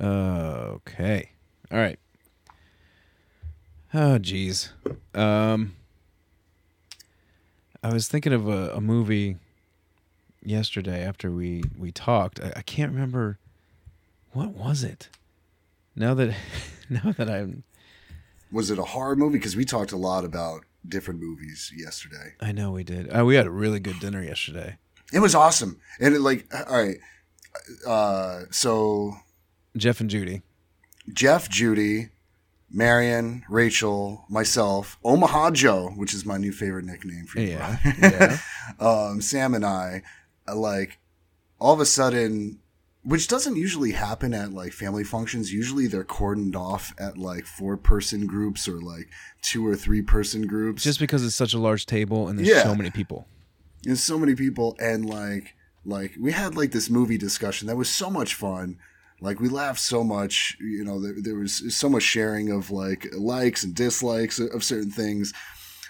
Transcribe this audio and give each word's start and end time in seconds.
Okay. 0.00 1.30
All 1.70 1.78
right. 1.78 1.98
Oh, 3.92 4.18
geez. 4.18 4.72
Um, 5.14 5.74
I 7.82 7.92
was 7.92 8.08
thinking 8.08 8.32
of 8.32 8.48
a, 8.48 8.70
a 8.74 8.80
movie 8.80 9.36
yesterday 10.42 11.02
after 11.04 11.30
we 11.30 11.62
we 11.78 11.92
talked. 11.92 12.40
I, 12.40 12.52
I 12.56 12.62
can't 12.62 12.92
remember 12.92 13.38
what 14.32 14.50
was 14.50 14.84
it. 14.84 15.08
Now 15.96 16.14
that 16.14 16.34
now 16.90 17.12
that 17.16 17.28
I'm 17.28 17.64
Was 18.52 18.70
it 18.70 18.78
a 18.78 18.84
horror 18.84 19.16
movie? 19.16 19.38
Because 19.38 19.56
we 19.56 19.64
talked 19.64 19.92
a 19.92 19.96
lot 19.96 20.24
about 20.24 20.64
different 20.88 21.20
movies 21.20 21.72
yesterday. 21.76 22.34
I 22.40 22.52
know 22.52 22.70
we 22.70 22.84
did. 22.84 23.14
Uh, 23.14 23.24
we 23.24 23.34
had 23.34 23.46
a 23.46 23.50
really 23.50 23.80
good 23.80 24.00
dinner 24.00 24.22
yesterday. 24.22 24.78
It 25.12 25.18
was 25.18 25.34
awesome, 25.34 25.80
and 25.98 26.14
it 26.14 26.20
like 26.20 26.46
all 26.54 26.76
right. 26.84 26.98
Uh, 27.86 28.44
so 28.50 29.16
Jeff 29.76 30.00
and 30.00 30.10
Judy. 30.10 30.42
Jeff, 31.12 31.48
Judy, 31.48 32.10
Marion, 32.70 33.42
Rachel, 33.48 34.24
myself, 34.28 34.98
Omaha 35.04 35.50
Joe, 35.52 35.90
which 35.96 36.14
is 36.14 36.24
my 36.24 36.36
new 36.36 36.52
favorite 36.52 36.84
nickname 36.84 37.26
for 37.26 37.40
you. 37.40 37.48
Yeah, 37.50 37.78
yeah. 38.00 38.38
um, 38.78 39.20
Sam 39.20 39.54
and 39.54 39.64
I, 39.64 40.02
uh, 40.48 40.54
like, 40.56 40.98
all 41.58 41.74
of 41.74 41.80
a 41.80 41.86
sudden, 41.86 42.60
which 43.02 43.28
doesn't 43.28 43.56
usually 43.56 43.92
happen 43.92 44.34
at 44.34 44.52
like 44.52 44.72
family 44.72 45.04
functions. 45.04 45.52
Usually 45.52 45.86
they're 45.86 46.04
cordoned 46.04 46.54
off 46.54 46.92
at 46.98 47.16
like 47.16 47.46
four 47.46 47.76
person 47.76 48.26
groups 48.26 48.68
or 48.68 48.80
like 48.80 49.08
two 49.42 49.66
or 49.66 49.74
three 49.74 50.02
person 50.02 50.46
groups. 50.46 50.82
Just 50.82 51.00
because 51.00 51.24
it's 51.24 51.34
such 51.34 51.54
a 51.54 51.58
large 51.58 51.86
table 51.86 52.28
and 52.28 52.38
there's 52.38 52.48
Yeah. 52.48 52.62
so 52.62 52.74
many 52.74 52.90
people. 52.90 53.26
There's 53.82 54.02
so 54.02 54.18
many 54.18 54.34
people, 54.34 54.76
and 54.78 55.08
like, 55.08 55.54
like 55.86 56.12
we 56.20 56.32
had 56.32 56.54
like 56.56 56.72
this 56.72 56.90
movie 56.90 57.16
discussion 57.16 57.66
that 57.68 57.76
was 57.76 57.88
so 57.88 58.10
much 58.10 58.34
fun. 58.34 58.78
Like 59.20 59.38
we 59.38 59.48
laughed 59.48 59.80
so 59.80 60.02
much, 60.02 60.56
you 60.60 60.84
know. 60.84 61.00
There, 61.00 61.14
there 61.18 61.34
was 61.36 61.74
so 61.74 61.88
much 61.88 62.02
sharing 62.02 62.50
of 62.50 62.70
like 62.70 63.06
likes 63.12 63.64
and 63.64 63.74
dislikes 63.74 64.38
of 64.38 64.64
certain 64.64 64.90
things, 64.90 65.34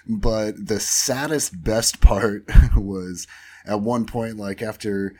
but 0.07 0.67
the 0.67 0.81
saddest, 0.81 1.63
best 1.63 2.01
part 2.01 2.45
was 2.77 3.29
at 3.65 3.81
one 3.81 4.05
point, 4.05 4.37
like 4.37 4.63
after 4.63 5.15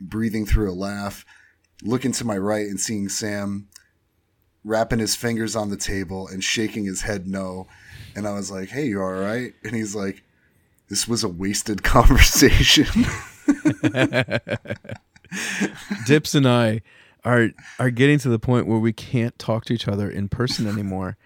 breathing 0.00 0.46
through 0.46 0.70
a 0.70 0.74
laugh, 0.74 1.24
looking 1.82 2.12
to 2.12 2.24
my 2.24 2.36
right 2.36 2.66
and 2.66 2.78
seeing 2.78 3.08
Sam 3.08 3.68
rapping 4.62 4.98
his 4.98 5.14
fingers 5.16 5.54
on 5.56 5.70
the 5.70 5.76
table 5.76 6.28
and 6.28 6.42
shaking 6.42 6.84
his 6.84 7.02
head 7.02 7.26
no, 7.26 7.66
and 8.14 8.28
I 8.28 8.32
was 8.34 8.50
like, 8.50 8.68
"Hey, 8.68 8.86
you 8.86 9.02
all 9.02 9.12
right?" 9.12 9.54
And 9.64 9.74
he's 9.74 9.96
like, 9.96 10.22
"This 10.88 11.08
was 11.08 11.24
a 11.24 11.28
wasted 11.28 11.82
conversation." 11.84 12.86
Dips 16.06 16.34
and 16.34 16.46
I 16.46 16.82
are 17.26 17.50
are 17.78 17.90
getting 17.90 18.18
to 18.20 18.28
the 18.28 18.38
point 18.38 18.66
where 18.66 18.78
we 18.78 18.92
can't 18.92 19.38
talk 19.38 19.64
to 19.66 19.74
each 19.74 19.88
other 19.88 20.08
in 20.08 20.28
person 20.28 20.66
anymore 20.72 21.16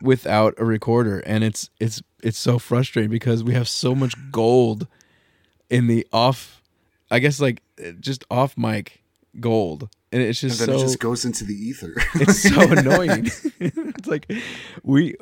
without 0.00 0.54
a 0.56 0.64
recorder 0.64 1.18
and 1.20 1.42
it's 1.42 1.68
it's 1.80 2.00
it's 2.22 2.38
so 2.38 2.58
frustrating 2.58 3.10
because 3.10 3.42
we 3.42 3.52
have 3.52 3.68
so 3.68 3.94
much 3.94 4.14
gold 4.30 4.86
in 5.68 5.88
the 5.88 6.06
off 6.12 6.62
I 7.10 7.18
guess 7.18 7.40
like 7.40 7.62
just 7.98 8.24
off 8.30 8.56
mic 8.56 9.02
gold 9.40 9.88
and 10.12 10.22
it's 10.22 10.42
and 10.42 10.50
just 10.50 10.60
then 10.60 10.68
so 10.68 10.76
it 10.76 10.80
just 10.80 11.00
goes 11.00 11.24
into 11.24 11.44
the 11.44 11.54
ether. 11.54 11.94
it's 12.14 12.42
so 12.42 12.60
annoying. 12.72 13.26
it's 13.58 14.06
like 14.06 14.32
we 14.84 15.16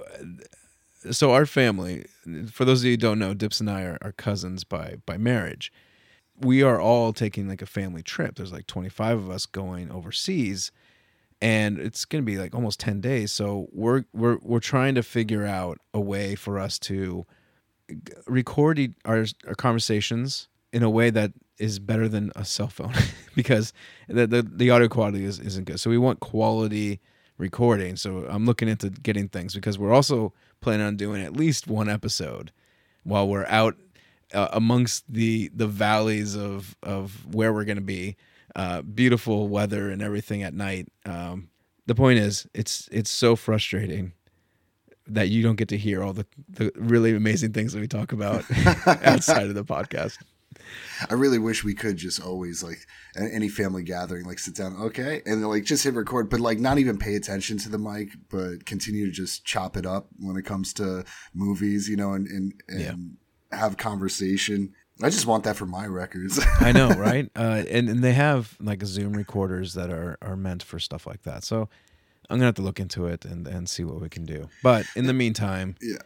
so 1.10 1.32
our 1.32 1.46
family 1.46 2.04
for 2.50 2.64
those 2.64 2.82
of 2.82 2.86
you 2.86 2.92
who 2.92 2.96
don't 2.98 3.18
know 3.18 3.32
dips 3.32 3.60
and 3.60 3.70
i 3.70 3.82
are, 3.82 3.98
are 4.02 4.12
cousins 4.12 4.64
by 4.64 4.96
by 5.06 5.16
marriage 5.16 5.72
we 6.40 6.62
are 6.62 6.80
all 6.80 7.12
taking 7.12 7.48
like 7.48 7.62
a 7.62 7.66
family 7.66 8.02
trip. 8.02 8.36
There's 8.36 8.52
like 8.52 8.66
25 8.66 9.18
of 9.18 9.30
us 9.30 9.46
going 9.46 9.90
overseas 9.90 10.72
and 11.40 11.78
it's 11.78 12.04
going 12.04 12.22
to 12.22 12.26
be 12.26 12.38
like 12.38 12.54
almost 12.54 12.80
10 12.80 13.00
days. 13.00 13.32
So 13.32 13.68
we're 13.72 14.04
we're 14.12 14.38
we're 14.42 14.60
trying 14.60 14.94
to 14.94 15.02
figure 15.02 15.44
out 15.44 15.78
a 15.92 16.00
way 16.00 16.34
for 16.34 16.58
us 16.58 16.78
to 16.80 17.26
record 18.26 18.94
our, 19.04 19.26
our 19.46 19.54
conversations 19.54 20.48
in 20.72 20.82
a 20.82 20.90
way 20.90 21.10
that 21.10 21.32
is 21.58 21.78
better 21.78 22.08
than 22.08 22.32
a 22.36 22.44
cell 22.44 22.68
phone 22.68 22.92
because 23.34 23.72
the, 24.08 24.26
the 24.26 24.42
the 24.42 24.70
audio 24.70 24.88
quality 24.88 25.24
is, 25.24 25.38
isn't 25.38 25.64
good. 25.64 25.80
So 25.80 25.90
we 25.90 25.98
want 25.98 26.20
quality 26.20 27.00
recording. 27.38 27.96
So 27.96 28.26
i'm 28.28 28.46
looking 28.46 28.68
into 28.68 28.88
getting 28.90 29.28
things 29.28 29.54
because 29.54 29.78
we're 29.78 29.92
also 29.92 30.32
planning 30.60 30.86
on 30.86 30.96
doing 30.96 31.22
at 31.22 31.36
least 31.36 31.68
one 31.68 31.88
episode 31.88 32.50
while 33.04 33.28
we're 33.28 33.46
out 33.46 33.76
uh, 34.34 34.48
amongst 34.52 35.04
the 35.12 35.50
the 35.54 35.66
valleys 35.66 36.36
of 36.36 36.76
of 36.82 37.34
where 37.34 37.52
we're 37.52 37.64
going 37.64 37.76
to 37.76 37.82
be 37.82 38.16
uh, 38.54 38.82
beautiful 38.82 39.48
weather 39.48 39.90
and 39.90 40.02
everything 40.02 40.42
at 40.42 40.54
night 40.54 40.88
um, 41.04 41.48
the 41.86 41.94
point 41.94 42.18
is 42.18 42.46
it's 42.54 42.88
it's 42.92 43.10
so 43.10 43.36
frustrating 43.36 44.12
that 45.08 45.28
you 45.28 45.42
don't 45.42 45.56
get 45.56 45.68
to 45.68 45.78
hear 45.78 46.02
all 46.02 46.12
the, 46.12 46.26
the 46.48 46.72
really 46.74 47.14
amazing 47.14 47.52
things 47.52 47.72
that 47.72 47.80
we 47.80 47.88
talk 47.88 48.12
about 48.12 48.44
outside 48.86 49.46
of 49.46 49.54
the 49.54 49.64
podcast. 49.64 50.18
I 51.08 51.14
really 51.14 51.38
wish 51.38 51.62
we 51.62 51.74
could 51.74 51.96
just 51.96 52.20
always 52.20 52.62
like 52.62 52.78
any 53.16 53.48
family 53.48 53.82
gathering, 53.82 54.24
like 54.24 54.38
sit 54.38 54.56
down, 54.56 54.76
okay, 54.76 55.22
and 55.26 55.42
then, 55.42 55.48
like 55.48 55.64
just 55.64 55.84
hit 55.84 55.94
record, 55.94 56.28
but 56.30 56.40
like 56.40 56.58
not 56.58 56.78
even 56.78 56.98
pay 56.98 57.14
attention 57.14 57.58
to 57.58 57.68
the 57.68 57.78
mic, 57.78 58.08
but 58.30 58.64
continue 58.64 59.06
to 59.06 59.12
just 59.12 59.44
chop 59.44 59.76
it 59.76 59.86
up 59.86 60.08
when 60.18 60.36
it 60.36 60.42
comes 60.42 60.72
to 60.74 61.04
movies, 61.34 61.88
you 61.88 61.96
know, 61.96 62.14
and 62.14 62.26
and, 62.26 62.54
and 62.68 63.16
have 63.52 63.76
conversation. 63.76 64.74
I 65.02 65.10
just 65.10 65.26
want 65.26 65.44
that 65.44 65.56
for 65.56 65.66
my 65.66 65.86
records. 65.86 66.40
I 66.60 66.72
know, 66.72 66.88
right? 66.98 67.28
Uh, 67.36 67.64
and 67.70 67.88
and 67.88 68.02
they 68.02 68.12
have 68.12 68.56
like 68.60 68.82
Zoom 68.84 69.12
recorders 69.12 69.74
that 69.74 69.90
are 69.90 70.16
are 70.22 70.36
meant 70.36 70.62
for 70.62 70.78
stuff 70.78 71.06
like 71.06 71.22
that. 71.22 71.44
So 71.44 71.68
I'm 72.30 72.36
gonna 72.38 72.46
have 72.46 72.54
to 72.56 72.62
look 72.62 72.80
into 72.80 73.06
it 73.06 73.24
and 73.24 73.46
and 73.46 73.68
see 73.68 73.84
what 73.84 74.00
we 74.00 74.08
can 74.08 74.24
do. 74.24 74.48
But 74.62 74.86
in 74.96 75.06
the 75.06 75.12
meantime, 75.12 75.76
yeah. 75.82 75.98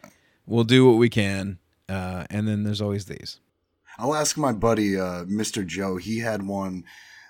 we'll 0.47 0.65
do 0.65 0.87
what 0.89 0.97
we 0.99 1.09
can. 1.09 1.59
Uh, 1.89 2.25
and 2.31 2.47
then 2.47 2.63
there's 2.65 2.81
always 2.81 3.07
these. 3.07 3.41
I'll 3.99 4.15
ask 4.15 4.37
my 4.39 4.53
buddy, 4.53 4.99
uh, 4.99 5.25
Mr. 5.25 5.67
Joe. 5.67 5.97
He 5.97 6.19
had 6.21 6.47
one 6.47 6.85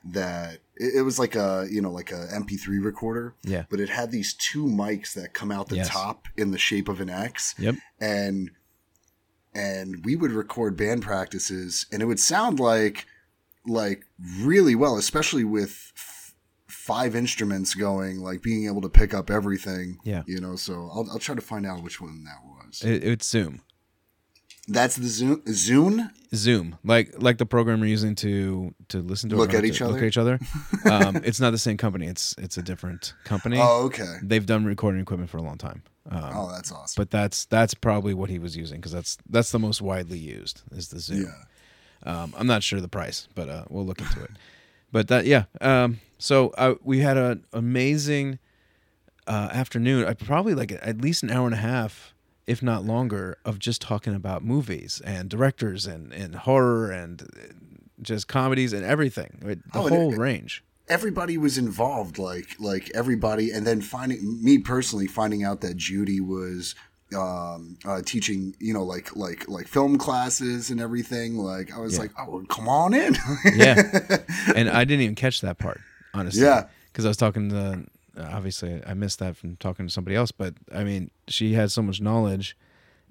that 0.05 0.61
it, 0.77 0.97
it 0.97 1.03
was 1.03 1.19
like 1.19 1.35
a 1.35 1.67
you 1.71 1.81
know 1.83 1.91
like 1.91 2.11
a 2.13 2.27
MP3 2.33 2.83
recorder, 2.83 3.35
Yeah. 3.43 3.65
but 3.71 3.81
it 3.81 3.89
had 3.91 4.11
these 4.11 4.33
two 4.35 4.65
mics 4.65 5.13
that 5.15 5.35
come 5.35 5.51
out 5.51 5.69
the 5.69 5.77
Yes. 5.77 5.89
top 5.91 6.27
in 6.37 6.53
the 6.53 6.59
shape 6.59 6.89
of 6.89 7.01
an 7.01 7.11
X. 7.11 7.55
Yep. 7.59 7.75
and 8.01 8.51
and 9.55 10.05
we 10.05 10.17
would 10.17 10.33
record 10.33 10.77
band 10.77 11.03
practices 11.03 11.87
and 11.93 12.03
it 12.03 12.07
would 12.07 12.21
sound 12.21 12.61
like 12.61 13.07
like 13.67 14.05
really 14.41 14.75
well 14.75 14.97
especially 14.97 15.45
with 15.45 15.93
f- 15.97 16.35
five 16.69 17.15
instruments 17.17 17.75
going 17.75 18.21
like 18.21 18.43
being 18.43 18.67
able 18.67 18.81
to 18.81 18.89
pick 18.89 19.13
up 19.13 19.31
everything 19.31 19.99
Yeah. 20.05 20.23
you 20.27 20.41
know 20.41 20.57
so 20.57 20.73
i'll, 20.95 21.07
I'll 21.11 21.19
try 21.19 21.35
to 21.35 21.41
find 21.41 21.67
out 21.67 21.83
which 21.83 22.01
one 22.01 22.25
that 22.25 22.39
was 22.45 22.83
It, 22.83 23.05
it's 23.05 23.27
Zoom. 23.29 23.61
that's 24.69 24.97
the 24.97 25.09
zoom 25.09 25.43
zoom 25.49 26.11
Zoom, 26.33 26.79
like 26.85 27.13
like 27.21 27.39
the 27.39 27.45
program 27.47 27.81
we're 27.81 27.87
using 27.87 28.15
to 28.15 28.73
to 28.89 28.99
listen 29.03 29.31
to 29.31 29.37
Look 29.37 29.53
at 29.53 29.63
to 29.63 29.67
each 29.67 29.81
Look 29.81 29.91
other? 29.91 29.99
at 29.99 30.05
each 30.05 30.17
other. 30.17 30.39
Um, 30.89 31.17
it's 31.25 31.41
not 31.41 31.51
the 31.51 31.59
same 31.59 31.77
company. 31.77 32.07
It's 32.07 32.37
it's 32.39 32.57
a 32.57 32.63
different 32.63 33.15
company. 33.25 33.59
oh 33.61 33.87
okay 33.87 34.15
They've 34.23 34.47
done 34.47 34.65
recording 34.65 35.01
equipment 35.01 35.29
for 35.29 35.39
a 35.39 35.43
long 35.43 35.59
time. 35.59 35.83
Um, 36.09 36.31
oh 36.35 36.51
that's 36.51 36.73
awesome 36.73 37.01
but 37.01 37.11
that's 37.11 37.45
that's 37.47 37.75
probably 37.75 38.15
what 38.15 38.31
he 38.31 38.39
was 38.39 38.57
using 38.57 38.79
because 38.79 38.93
that's 38.93 39.19
that's 39.29 39.51
the 39.53 39.59
most 39.59 39.83
widely 39.83 40.19
used 40.19 40.63
is 40.73 40.89
the 40.89 40.99
Zoom. 40.99 41.25
yeah 41.25 42.13
Um, 42.23 42.35
I'm 42.39 42.47
not 42.47 42.63
sure 42.63 42.81
the 42.81 42.89
price, 42.89 43.29
but 43.35 43.49
uh, 43.51 43.65
we'll 43.69 43.85
look 43.85 44.01
into 44.01 44.23
it. 44.25 44.31
But 44.93 45.07
that, 45.07 45.25
yeah. 45.27 45.45
Um, 45.61 46.01
so 46.19 46.49
uh, 46.59 46.75
we 46.83 46.99
had 46.99 47.17
an 47.17 47.45
amazing 47.53 48.41
uh, 49.29 49.49
afternoon. 49.53 50.05
I 50.05 50.15
probably 50.15 50.55
like 50.55 50.73
at 50.73 51.01
least 51.01 51.23
an 51.23 51.31
hour 51.31 51.45
and 51.47 51.55
a 51.55 51.59
half, 51.59 52.13
if 52.49 52.61
not 52.61 52.85
longer, 52.85 53.37
of 53.45 53.61
just 53.61 53.81
talking 53.83 54.15
about 54.17 54.43
movies 54.43 55.01
and 55.05 55.29
directors 55.31 55.87
and 55.87 56.13
and 56.13 56.35
horror 56.35 56.91
and 56.91 57.23
uh, 57.23 57.27
just 58.03 58.27
comedies 58.27 58.73
and 58.73 58.85
everything. 58.85 59.39
right? 59.43 59.59
The 59.73 59.79
Oh, 59.79 59.89
whole 59.89 60.13
it- 60.15 60.19
range. 60.19 60.65
Everybody 60.91 61.39
was 61.39 61.57
involved 61.57 62.19
like 62.19 62.57
like 62.59 62.91
everybody 62.95 63.51
and 63.51 63.67
then 63.67 63.81
finding 63.81 64.43
me 64.45 64.59
personally 64.59 65.07
finding 65.07 65.45
out 65.45 65.61
that 65.61 65.77
judy 65.77 66.21
was 66.21 66.75
um 67.17 67.77
uh 67.85 68.01
teaching 68.05 68.55
you 68.59 68.73
know 68.75 68.85
like 68.85 69.15
like 69.17 69.49
like 69.49 69.67
film 69.67 69.97
classes 69.97 70.71
and 70.71 70.81
everything 70.81 71.37
like 71.37 71.73
i 71.73 71.79
was 71.79 71.95
Yeah. 71.95 72.01
like 72.01 72.11
oh 72.19 72.45
come 72.49 72.69
on 72.69 72.93
in 72.95 73.17
Yeah. 73.55 73.83
And 74.57 74.69
I 74.69 74.85
didn't 74.85 75.03
even 75.03 75.15
catch 75.15 75.41
that 75.43 75.59
part, 75.59 75.81
honestly. 76.15 76.43
Yeah. 76.43 76.67
Because 76.93 77.05
I 77.05 77.09
was 77.09 77.17
talking 77.17 77.51
to, 77.51 77.85
obviously, 78.19 78.83
I 78.87 78.95
missed 78.95 79.19
that 79.21 79.37
from 79.37 79.57
talking 79.57 79.87
to 79.87 79.93
somebody 79.93 80.17
else, 80.17 80.33
but 80.33 80.55
I 80.75 80.83
mean, 80.83 81.11
she 81.29 81.53
had 81.55 81.71
so 81.71 81.83
much 81.83 82.01
knowledge. 82.01 82.57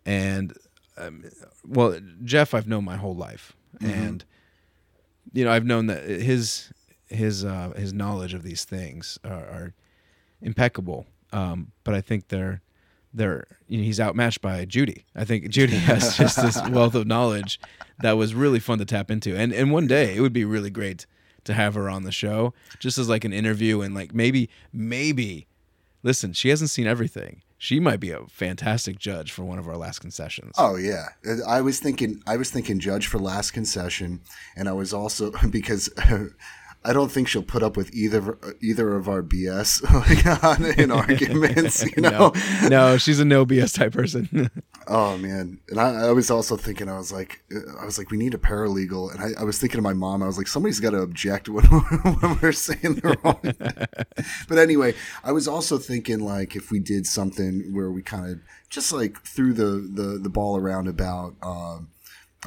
And, 0.06 0.54
um, 0.98 1.24
well, 1.66 1.98
Jeff, 2.24 2.54
I've 2.54 2.68
known 2.68 2.84
my 2.84 2.98
whole 2.98 3.16
life. 3.16 3.54
And, 3.80 4.26
you 5.34 5.46
know, 5.46 5.52
I've 5.52 5.66
known 5.66 5.86
that 5.88 6.04
his, 6.04 6.72
his, 7.10 7.44
uh, 7.44 7.74
his 7.76 7.94
knowledge 7.94 8.34
of 8.34 8.44
these 8.44 8.66
things 8.66 9.20
are, 9.24 9.32
are 9.32 9.74
impeccable. 10.42 11.06
Um, 11.32 11.72
but 11.84 11.94
I 11.94 12.02
think 12.02 12.30
they're, 12.30 12.62
they're, 13.14 13.46
you 13.68 13.80
know, 13.80 13.84
he's 13.84 14.00
outmatched 14.00 14.42
by 14.42 14.66
Judy. 14.66 15.06
I 15.16 15.26
think 15.26 15.50
Judy 15.50 15.76
has 15.78 16.18
just 16.18 16.42
this 16.42 16.62
wealth 16.70 16.96
of 16.96 17.08
knowledge 17.08 17.60
that 18.02 18.14
was 18.14 18.34
really 18.34 18.60
fun 18.60 18.78
to 18.80 18.86
tap 18.86 19.12
into. 19.12 19.36
And, 19.36 19.52
and 19.52 19.72
one 19.72 19.88
day 19.88 20.16
it 20.16 20.22
would 20.22 20.34
be 20.34 20.46
really 20.46 20.70
great 20.70 21.06
to 21.46 21.54
have 21.54 21.74
her 21.74 21.90
on 21.90 22.04
the 22.04 22.12
show, 22.12 22.54
just 22.80 22.98
as 22.98 23.10
like 23.10 23.24
an 23.26 23.34
interview 23.34 23.82
and 23.82 23.96
like 23.96 24.14
maybe 24.14 24.50
maybe. 24.72 25.48
Listen, 26.02 26.32
she 26.32 26.50
hasn't 26.50 26.70
seen 26.70 26.88
everything. 26.88 27.42
She 27.58 27.80
might 27.80 28.00
be 28.00 28.12
a 28.12 28.26
fantastic 28.28 28.98
judge 28.98 29.34
for 29.34 29.44
one 29.44 29.60
of 29.60 29.68
our 29.68 29.76
last 29.76 30.00
concessions. 30.00 30.54
Oh 30.58 30.78
yeah, 30.78 31.10
I 31.46 31.62
was 31.62 31.80
thinking. 31.80 32.22
I 32.26 32.38
was 32.38 32.50
thinking 32.52 32.80
judge 32.80 33.08
for 33.08 33.20
last 33.20 33.52
concession, 33.52 34.22
and 34.56 34.70
I 34.70 34.74
was 34.74 34.94
also 34.94 35.32
because 35.50 35.90
I 36.84 36.94
don't 36.94 37.12
think 37.12 37.28
she'll 37.28 37.44
put 37.44 37.62
up 37.62 37.76
with 37.76 37.94
either 37.94 38.38
either 38.62 38.96
of 38.96 39.10
our 39.10 39.22
BS 39.22 39.84
like, 40.70 40.78
in 40.78 40.92
arguments. 40.92 41.86
You 41.96 42.04
know, 42.04 42.34
no, 42.62 42.68
no, 42.70 42.98
she's 42.98 43.20
a 43.20 43.26
no 43.26 43.46
BS 43.46 43.76
type 43.76 43.94
person. 43.94 44.50
oh 44.88 45.18
man, 45.18 45.60
and 45.70 45.80
I, 45.80 46.08
I, 46.08 46.12
was 46.12 46.30
also 46.30 46.56
thinking, 46.56 46.88
I 46.88 46.98
was 46.98 47.12
like, 47.12 47.42
I 47.80 47.84
was 47.84 47.98
like, 47.98 48.12
we 48.12 48.18
need 48.18 48.34
a 48.34 48.38
paralegal, 48.38 49.14
and 49.14 49.22
I, 49.22 49.42
I 49.42 49.44
was 49.44 49.58
thinking 49.58 49.80
to 49.80 49.82
my 49.82 49.94
mom, 49.94 50.22
I 50.22 50.28
was 50.28 50.38
like, 50.38 50.48
somebody's 50.48 50.80
got 50.80 50.92
to 50.92 51.02
object 51.02 51.50
when, 51.50 51.66
when 51.66 52.40
we're 52.42 52.52
saying 52.52 52.96
the 52.96 53.18
wrong. 53.24 53.42
but 54.48 54.58
anyway, 54.58 54.94
I 55.24 55.32
was 55.32 55.48
also 55.48 55.78
thinking 55.78 56.20
like 56.20 56.56
if 56.56 56.70
we 56.70 56.80
did 56.80 57.06
something 57.06 57.74
where 57.74 57.92
we 57.92 58.02
kind 58.02 58.32
of 58.32 58.40
just 58.70 58.94
like 58.94 59.22
threw 59.24 59.54
the 59.54 59.90
the 59.94 60.20
the 60.22 60.30
ball 60.30 60.58
around 60.58 60.88
about. 60.88 61.36
Uh, 61.42 61.80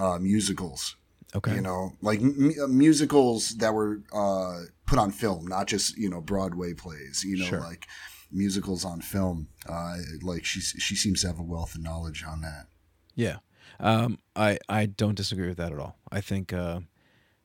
uh, 0.00 0.18
musicals 0.18 0.96
Okay. 1.34 1.54
You 1.54 1.62
know, 1.62 1.94
like 2.02 2.20
m- 2.20 2.52
uh, 2.62 2.66
musicals 2.66 3.50
that 3.56 3.72
were 3.72 4.02
uh, 4.12 4.62
put 4.86 4.98
on 4.98 5.10
film, 5.10 5.46
not 5.46 5.66
just 5.66 5.96
you 5.96 6.10
know 6.10 6.20
Broadway 6.20 6.74
plays. 6.74 7.24
You 7.24 7.38
know, 7.38 7.46
sure. 7.46 7.60
like 7.60 7.86
musicals 8.30 8.84
on 8.84 9.00
film. 9.00 9.48
Uh, 9.66 9.96
like 10.22 10.44
she 10.44 10.60
she 10.60 10.94
seems 10.94 11.22
to 11.22 11.28
have 11.28 11.38
a 11.38 11.42
wealth 11.42 11.74
of 11.74 11.82
knowledge 11.82 12.24
on 12.26 12.42
that. 12.42 12.66
Yeah, 13.14 13.38
um, 13.80 14.18
I 14.36 14.58
I 14.68 14.86
don't 14.86 15.14
disagree 15.14 15.48
with 15.48 15.56
that 15.56 15.72
at 15.72 15.78
all. 15.78 15.96
I 16.10 16.20
think 16.20 16.52
uh, 16.52 16.80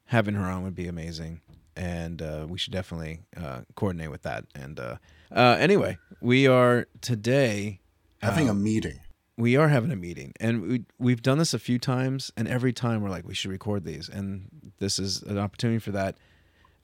having 0.06 0.36
her 0.36 0.46
on 0.46 0.64
would 0.64 0.76
be 0.76 0.88
amazing, 0.88 1.42
and 1.76 2.22
uh, 2.22 2.46
we 2.50 2.58
should 2.58 2.74
definitely 2.74 3.22
uh, 3.38 3.62
coordinate 3.76 4.12
with 4.12 4.24
that. 4.24 4.46
And 4.54 4.80
uh, 4.80 4.98
uh, 5.32 5.56
anyway, 5.60 5.98
we 6.20 6.48
are 6.48 6.88
today 7.00 7.80
having 8.22 8.50
a 8.50 8.54
meeting 8.54 9.00
we 9.38 9.56
are 9.56 9.68
having 9.68 9.92
a 9.92 9.96
meeting 9.96 10.34
and 10.40 10.62
we 10.62 10.84
we've 10.98 11.22
done 11.22 11.38
this 11.38 11.54
a 11.54 11.60
few 11.60 11.78
times 11.78 12.32
and 12.36 12.48
every 12.48 12.74
time 12.74 13.02
we're 13.02 13.10
like 13.10 13.26
we 13.26 13.34
should 13.34 13.52
record 13.52 13.86
these 13.86 14.10
and 14.10 14.48
this 14.80 15.00
is 15.00 15.22
an 15.24 15.38
opportunity 15.38 15.80
for 15.80 15.92
that 15.92 16.18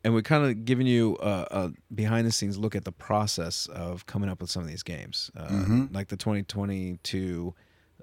and 0.04 0.14
we're 0.14 0.22
kind 0.22 0.46
of 0.46 0.66
giving 0.66 0.86
you 0.86 1.18
a, 1.22 1.48
a 1.52 1.72
behind 1.94 2.28
the 2.28 2.32
scenes 2.32 2.58
look 2.58 2.76
at 2.76 2.86
the 2.86 2.92
process 2.92 3.66
of 3.68 4.06
coming 4.06 4.30
up 4.30 4.40
with 4.40 4.50
some 4.50 4.62
of 4.62 4.70
these 4.70 4.84
games 4.84 5.32
uh, 5.36 5.48
mm-hmm. 5.48 5.86
like 5.92 6.08
the 6.08 6.18
2022 6.18 7.54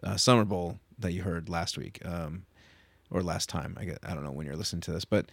uh, 0.02 0.16
summer 0.16 0.44
bowl 0.44 0.78
that 0.98 1.12
you 1.12 1.22
heard 1.22 1.48
last 1.48 1.78
week 1.78 2.00
um, 2.04 2.44
or 3.10 3.22
last 3.22 3.48
time 3.48 3.76
I, 3.80 3.84
get, 3.84 3.98
I 4.02 4.14
don't 4.14 4.24
know 4.24 4.32
when 4.32 4.46
you're 4.46 4.56
listening 4.56 4.82
to 4.82 4.92
this 4.92 5.04
but 5.04 5.30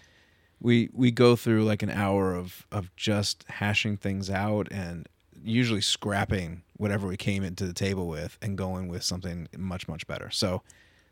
we 0.60 0.90
we 0.94 1.12
go 1.12 1.36
through 1.36 1.66
like 1.66 1.84
an 1.84 1.90
hour 1.90 2.36
of 2.36 2.68
of 2.72 2.96
just 2.96 3.46
hashing 3.48 3.98
things 3.98 4.30
out 4.30 4.68
and 4.72 5.08
usually 5.44 5.82
scrapping 5.82 6.64
whatever 6.78 7.08
we 7.08 7.18
came 7.18 7.44
into 7.44 7.66
the 7.66 7.74
table 7.74 8.08
with 8.08 8.38
and 8.42 8.58
going 8.58 8.88
with 8.88 9.04
something 9.04 9.48
much 9.58 9.88
much 9.88 10.08
better. 10.08 10.30
So 10.30 10.64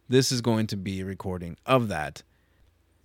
this 0.07 0.31
is 0.31 0.41
going 0.41 0.67
to 0.67 0.77
be 0.77 1.01
a 1.01 1.05
recording 1.05 1.57
of 1.65 1.87
that. 1.89 2.23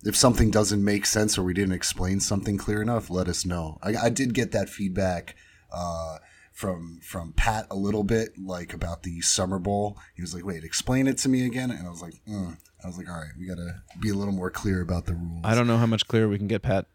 If 0.03 0.15
something 0.15 0.49
doesn't 0.49 0.83
make 0.83 1.05
sense 1.05 1.37
or 1.37 1.43
we 1.43 1.53
didn't 1.53 1.73
explain 1.73 2.19
something 2.19 2.57
clear 2.57 2.81
enough, 2.81 3.09
let 3.09 3.27
us 3.27 3.45
know. 3.45 3.77
I, 3.83 3.95
I 3.95 4.09
did 4.09 4.33
get 4.33 4.51
that 4.51 4.67
feedback 4.67 5.35
uh, 5.71 6.17
from 6.51 6.99
from 7.03 7.33
Pat 7.33 7.67
a 7.69 7.75
little 7.75 8.03
bit, 8.03 8.31
like 8.37 8.73
about 8.73 9.03
the 9.03 9.21
Summer 9.21 9.59
Bowl. 9.59 9.97
He 10.15 10.21
was 10.21 10.33
like, 10.33 10.45
"Wait, 10.45 10.63
explain 10.63 11.07
it 11.07 11.17
to 11.19 11.29
me 11.29 11.45
again," 11.45 11.71
and 11.71 11.87
I 11.87 11.89
was 11.89 12.01
like, 12.01 12.15
mm. 12.27 12.57
"I 12.83 12.87
was 12.87 12.97
like, 12.97 13.09
all 13.09 13.15
right, 13.15 13.31
we 13.37 13.47
got 13.47 13.55
to 13.55 13.81
be 13.99 14.09
a 14.09 14.13
little 14.13 14.33
more 14.33 14.49
clear 14.49 14.81
about 14.81 15.05
the 15.05 15.13
rules." 15.13 15.41
I 15.43 15.55
don't 15.55 15.67
know 15.67 15.77
how 15.77 15.85
much 15.85 16.07
clearer 16.07 16.27
we 16.27 16.37
can 16.37 16.47
get, 16.47 16.61
Pat. 16.61 16.87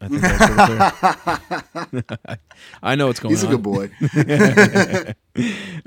I 0.00 0.08
think 0.08 0.22
that's. 0.22 2.38
I 2.82 2.94
know 2.94 3.06
what's 3.06 3.20
going 3.20 3.34
on. 3.34 3.36
He's 3.36 3.44
a 3.44 3.48
good 3.48 3.62
boy. 3.62 3.90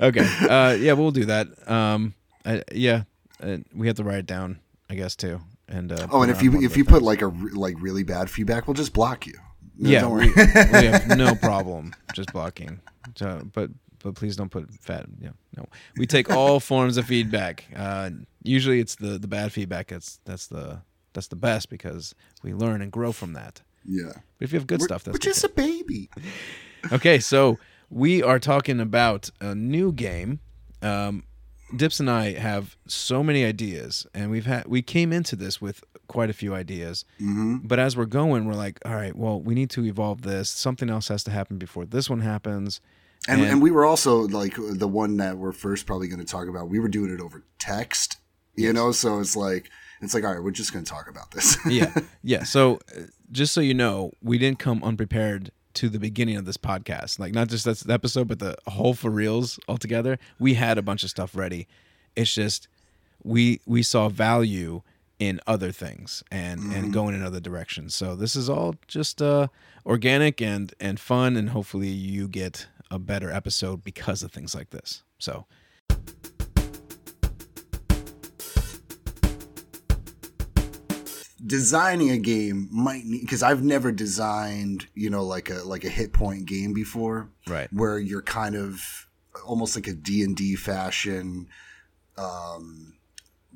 okay. 0.00 0.26
Uh, 0.48 0.72
yeah, 0.74 0.92
we'll 0.94 1.10
do 1.10 1.26
that. 1.26 1.48
Um, 1.70 2.14
I, 2.44 2.62
yeah, 2.72 3.02
uh, 3.42 3.58
we 3.74 3.86
have 3.86 3.96
to 3.96 4.04
write 4.04 4.18
it 4.18 4.26
down, 4.26 4.60
I 4.88 4.94
guess, 4.94 5.16
too. 5.16 5.40
And 5.68 5.92
uh, 5.92 6.06
oh, 6.10 6.22
and 6.22 6.30
if 6.30 6.42
you 6.42 6.62
if 6.62 6.76
you 6.76 6.84
put 6.84 7.02
like 7.02 7.22
a 7.22 7.26
like 7.26 7.76
really 7.80 8.02
bad 8.02 8.30
feedback, 8.30 8.66
we'll 8.66 8.74
just 8.74 8.94
block 8.94 9.26
you. 9.26 9.34
No, 9.76 9.90
yeah, 9.90 10.08
we, 10.08 10.26
we, 10.26 10.86
have 10.86 11.16
no 11.16 11.34
problem 11.36 11.94
just 12.14 12.32
blocking. 12.32 12.80
So, 13.16 13.42
but 13.52 13.70
but 14.02 14.14
please 14.14 14.34
don't 14.34 14.50
put 14.50 14.72
fat. 14.80 15.06
Yeah, 15.20 15.30
no. 15.56 15.66
We 15.96 16.06
take 16.06 16.30
all 16.30 16.58
forms 16.58 16.96
of 16.96 17.06
feedback. 17.06 17.66
Uh, 17.76 18.10
usually, 18.42 18.80
it's 18.80 18.96
the 18.96 19.18
the 19.18 19.28
bad 19.28 19.52
feedback. 19.52 19.88
That's 19.88 20.20
that's 20.24 20.46
the 20.46 20.80
that's 21.12 21.28
the 21.28 21.36
best 21.36 21.68
because 21.68 22.14
we 22.42 22.54
learn 22.54 22.80
and 22.80 22.90
grow 22.90 23.12
from 23.12 23.34
that. 23.34 23.60
Yeah. 23.84 24.12
But 24.38 24.44
if 24.44 24.52
you 24.52 24.58
have 24.58 24.66
good 24.66 24.80
we're, 24.80 24.86
stuff, 24.86 25.04
that's 25.04 25.14
we're 25.14 25.18
just 25.18 25.44
a 25.44 25.48
baby. 25.48 26.10
okay, 26.92 27.18
so 27.18 27.58
we 27.90 28.22
are 28.22 28.38
talking 28.38 28.80
about 28.80 29.30
a 29.40 29.54
new 29.54 29.92
game. 29.92 30.40
Um, 30.82 31.24
Dips 31.76 32.00
and 32.00 32.10
I 32.10 32.32
have 32.32 32.76
so 32.86 33.22
many 33.22 33.44
ideas, 33.44 34.06
and 34.14 34.30
we've 34.30 34.46
had 34.46 34.66
we 34.66 34.80
came 34.80 35.12
into 35.12 35.36
this 35.36 35.60
with 35.60 35.84
quite 36.06 36.30
a 36.30 36.32
few 36.32 36.54
ideas. 36.54 37.04
Mm-hmm. 37.20 37.58
But 37.64 37.78
as 37.78 37.96
we're 37.96 38.06
going, 38.06 38.46
we're 38.46 38.54
like, 38.54 38.80
all 38.84 38.94
right, 38.94 39.14
well, 39.14 39.40
we 39.40 39.54
need 39.54 39.70
to 39.70 39.84
evolve 39.84 40.22
this. 40.22 40.48
Something 40.48 40.88
else 40.88 41.08
has 41.08 41.22
to 41.24 41.30
happen 41.30 41.58
before 41.58 41.84
this 41.84 42.08
one 42.08 42.20
happens. 42.20 42.80
And, 43.28 43.42
and, 43.42 43.50
and 43.50 43.62
we 43.62 43.70
were 43.70 43.84
also 43.84 44.20
like 44.20 44.54
the 44.56 44.88
one 44.88 45.18
that 45.18 45.36
we're 45.36 45.52
first 45.52 45.86
probably 45.86 46.08
going 46.08 46.24
to 46.24 46.30
talk 46.30 46.48
about. 46.48 46.70
We 46.70 46.78
were 46.78 46.88
doing 46.88 47.12
it 47.12 47.20
over 47.20 47.44
text, 47.58 48.18
you 48.56 48.66
yes. 48.66 48.74
know, 48.74 48.92
so 48.92 49.20
it's 49.20 49.36
like 49.36 49.70
it's 50.00 50.14
like 50.14 50.24
all 50.24 50.34
right, 50.34 50.42
we're 50.42 50.50
just 50.50 50.72
going 50.72 50.84
to 50.84 50.90
talk 50.90 51.08
about 51.08 51.30
this. 51.32 51.56
yeah, 51.68 51.94
yeah. 52.22 52.44
So 52.44 52.80
just 53.30 53.52
so 53.52 53.60
you 53.60 53.74
know, 53.74 54.12
we 54.22 54.38
didn't 54.38 54.58
come 54.58 54.82
unprepared 54.82 55.50
to 55.74 55.88
the 55.88 55.98
beginning 55.98 56.36
of 56.36 56.44
this 56.44 56.56
podcast. 56.56 57.18
Like 57.18 57.32
not 57.32 57.48
just 57.48 57.64
that's 57.64 57.88
episode, 57.88 58.28
but 58.28 58.38
the 58.38 58.56
whole 58.66 58.94
for 58.94 59.10
reals 59.10 59.58
altogether. 59.68 60.18
We 60.38 60.54
had 60.54 60.78
a 60.78 60.82
bunch 60.82 61.04
of 61.04 61.10
stuff 61.10 61.36
ready. 61.36 61.68
It's 62.16 62.34
just 62.34 62.68
we 63.22 63.60
we 63.66 63.82
saw 63.82 64.08
value 64.08 64.82
in 65.18 65.40
other 65.46 65.72
things 65.72 66.22
and 66.30 66.60
mm-hmm. 66.60 66.72
and 66.72 66.92
going 66.92 67.14
in 67.14 67.22
other 67.22 67.40
directions. 67.40 67.94
So 67.94 68.14
this 68.16 68.36
is 68.36 68.48
all 68.48 68.76
just 68.86 69.20
uh 69.20 69.48
organic 69.84 70.40
and 70.40 70.72
and 70.80 70.98
fun 70.98 71.36
and 71.36 71.50
hopefully 71.50 71.88
you 71.88 72.28
get 72.28 72.66
a 72.90 72.98
better 72.98 73.30
episode 73.30 73.84
because 73.84 74.22
of 74.22 74.32
things 74.32 74.54
like 74.54 74.70
this. 74.70 75.02
So 75.18 75.46
designing 81.48 82.10
a 82.10 82.18
game 82.18 82.68
might 82.70 83.04
need 83.04 83.22
because 83.22 83.42
I've 83.42 83.64
never 83.64 83.90
designed, 83.90 84.86
you 84.94 85.10
know, 85.10 85.24
like 85.24 85.50
a 85.50 85.62
like 85.64 85.84
a 85.84 85.88
hit 85.88 86.12
point 86.12 86.46
game 86.46 86.72
before, 86.72 87.30
right? 87.46 87.72
Where 87.72 87.98
you're 87.98 88.22
kind 88.22 88.54
of 88.54 89.08
almost 89.46 89.74
like 89.74 89.86
a 89.86 89.94
D 89.94 90.22
and 90.22 90.36
D 90.36 90.54
fashion, 90.54 91.48
um, 92.16 92.94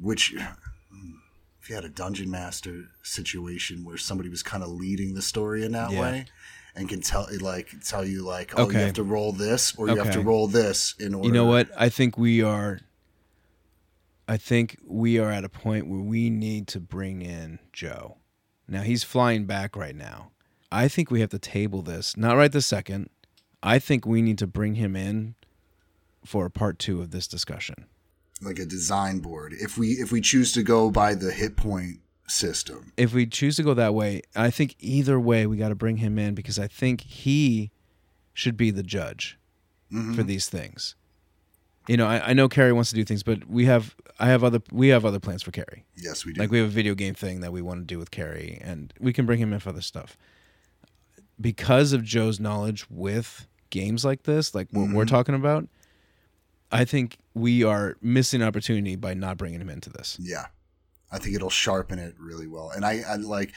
which 0.00 0.34
if 1.62 1.68
you 1.68 1.74
had 1.74 1.84
a 1.84 1.90
dungeon 1.90 2.30
master 2.30 2.86
situation 3.02 3.84
where 3.84 3.96
somebody 3.96 4.28
was 4.28 4.42
kind 4.42 4.64
of 4.64 4.70
leading 4.70 5.14
the 5.14 5.22
story 5.22 5.64
in 5.64 5.72
that 5.72 5.92
yeah. 5.92 6.00
way 6.00 6.26
and 6.74 6.88
can 6.88 7.00
tell 7.00 7.28
like 7.40 7.68
tell 7.84 8.04
you 8.04 8.24
like 8.24 8.52
oh 8.56 8.64
okay. 8.64 8.78
you 8.78 8.84
have 8.86 8.94
to 8.94 9.02
roll 9.02 9.30
this 9.32 9.76
or 9.76 9.88
you 9.88 9.96
have 9.96 10.12
to 10.12 10.20
roll 10.20 10.46
this 10.46 10.94
in 10.98 11.14
order 11.14 11.28
you 11.28 11.32
know 11.32 11.44
what 11.44 11.68
i 11.76 11.88
think 11.88 12.16
we 12.16 12.42
are 12.42 12.80
I 14.32 14.38
think 14.38 14.78
we 14.86 15.18
are 15.18 15.30
at 15.30 15.44
a 15.44 15.50
point 15.50 15.86
where 15.86 16.00
we 16.00 16.30
need 16.30 16.66
to 16.68 16.80
bring 16.80 17.20
in 17.20 17.58
Joe. 17.70 18.16
Now 18.66 18.80
he's 18.80 19.04
flying 19.04 19.44
back 19.44 19.76
right 19.76 19.94
now. 19.94 20.30
I 20.70 20.88
think 20.88 21.10
we 21.10 21.20
have 21.20 21.28
to 21.28 21.38
table 21.38 21.82
this, 21.82 22.16
not 22.16 22.38
right 22.38 22.50
this 22.50 22.64
second. 22.64 23.10
I 23.62 23.78
think 23.78 24.06
we 24.06 24.22
need 24.22 24.38
to 24.38 24.46
bring 24.46 24.76
him 24.76 24.96
in 24.96 25.34
for 26.24 26.46
a 26.46 26.50
part 26.50 26.78
two 26.78 27.02
of 27.02 27.10
this 27.10 27.28
discussion. 27.28 27.84
Like 28.40 28.58
a 28.58 28.64
design 28.64 29.18
board. 29.18 29.52
If 29.52 29.76
we 29.76 29.88
if 29.88 30.10
we 30.10 30.22
choose 30.22 30.52
to 30.52 30.62
go 30.62 30.90
by 30.90 31.14
the 31.14 31.30
hit 31.30 31.58
point 31.58 32.00
system. 32.26 32.94
If 32.96 33.12
we 33.12 33.26
choose 33.26 33.56
to 33.56 33.62
go 33.62 33.74
that 33.74 33.92
way, 33.92 34.22
I 34.34 34.48
think 34.48 34.76
either 34.78 35.20
way 35.20 35.46
we 35.46 35.58
got 35.58 35.68
to 35.68 35.74
bring 35.74 35.98
him 35.98 36.18
in 36.18 36.34
because 36.34 36.58
I 36.58 36.68
think 36.68 37.02
he 37.02 37.70
should 38.32 38.56
be 38.56 38.70
the 38.70 38.82
judge 38.82 39.38
mm-hmm. 39.92 40.14
for 40.14 40.22
these 40.22 40.48
things 40.48 40.94
you 41.88 41.96
know, 41.96 42.06
I, 42.06 42.30
I 42.30 42.32
know 42.32 42.48
Carrie 42.48 42.72
wants 42.72 42.90
to 42.90 42.96
do 42.96 43.04
things, 43.04 43.22
but 43.22 43.48
we 43.48 43.64
have 43.66 43.94
I 44.18 44.26
have 44.26 44.44
other 44.44 44.60
we 44.70 44.88
have 44.88 45.04
other 45.04 45.18
plans 45.18 45.42
for 45.42 45.50
Carrie. 45.50 45.84
Yes, 45.96 46.24
we 46.24 46.32
do. 46.32 46.40
Like 46.40 46.50
we 46.50 46.58
have 46.58 46.68
a 46.68 46.70
video 46.70 46.94
game 46.94 47.14
thing 47.14 47.40
that 47.40 47.52
we 47.52 47.62
want 47.62 47.80
to 47.80 47.86
do 47.86 47.98
with 47.98 48.10
Carrie, 48.10 48.60
and 48.62 48.92
we 49.00 49.12
can 49.12 49.26
bring 49.26 49.38
him 49.38 49.52
in 49.52 49.58
for 49.58 49.70
other 49.70 49.80
stuff. 49.80 50.16
Because 51.40 51.92
of 51.92 52.04
Joe's 52.04 52.38
knowledge 52.38 52.88
with 52.88 53.48
games 53.70 54.04
like 54.04 54.24
this, 54.24 54.54
like 54.54 54.68
what 54.70 54.82
mm-hmm. 54.82 54.94
we're 54.94 55.06
talking 55.06 55.34
about, 55.34 55.66
I 56.70 56.84
think 56.84 57.16
we 57.34 57.64
are 57.64 57.96
missing 58.00 58.42
opportunity 58.42 58.94
by 58.96 59.14
not 59.14 59.38
bringing 59.38 59.60
him 59.60 59.70
into 59.70 59.90
this. 59.90 60.16
Yeah, 60.20 60.46
I 61.10 61.18
think 61.18 61.34
it'll 61.34 61.50
sharpen 61.50 61.98
it 61.98 62.14
really 62.18 62.46
well, 62.46 62.70
and 62.70 62.84
I, 62.84 63.02
I 63.08 63.16
like 63.16 63.52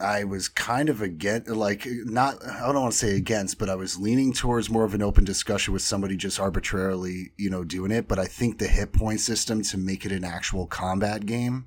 I 0.00 0.24
was 0.24 0.48
kind 0.48 0.88
of 0.88 1.02
against, 1.02 1.48
like, 1.48 1.86
not, 1.86 2.44
I 2.44 2.72
don't 2.72 2.82
want 2.82 2.92
to 2.92 2.98
say 2.98 3.16
against, 3.16 3.58
but 3.58 3.68
I 3.68 3.74
was 3.74 3.98
leaning 3.98 4.32
towards 4.32 4.70
more 4.70 4.84
of 4.84 4.94
an 4.94 5.02
open 5.02 5.24
discussion 5.24 5.72
with 5.72 5.82
somebody 5.82 6.16
just 6.16 6.40
arbitrarily, 6.40 7.32
you 7.36 7.50
know, 7.50 7.64
doing 7.64 7.90
it. 7.90 8.08
But 8.08 8.18
I 8.18 8.24
think 8.24 8.58
the 8.58 8.66
hit 8.66 8.92
point 8.92 9.20
system 9.20 9.62
to 9.62 9.78
make 9.78 10.04
it 10.04 10.12
an 10.12 10.24
actual 10.24 10.66
combat 10.66 11.26
game 11.26 11.66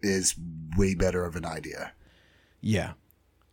is 0.00 0.34
way 0.76 0.94
better 0.94 1.24
of 1.24 1.36
an 1.36 1.44
idea. 1.44 1.92
Yeah. 2.60 2.92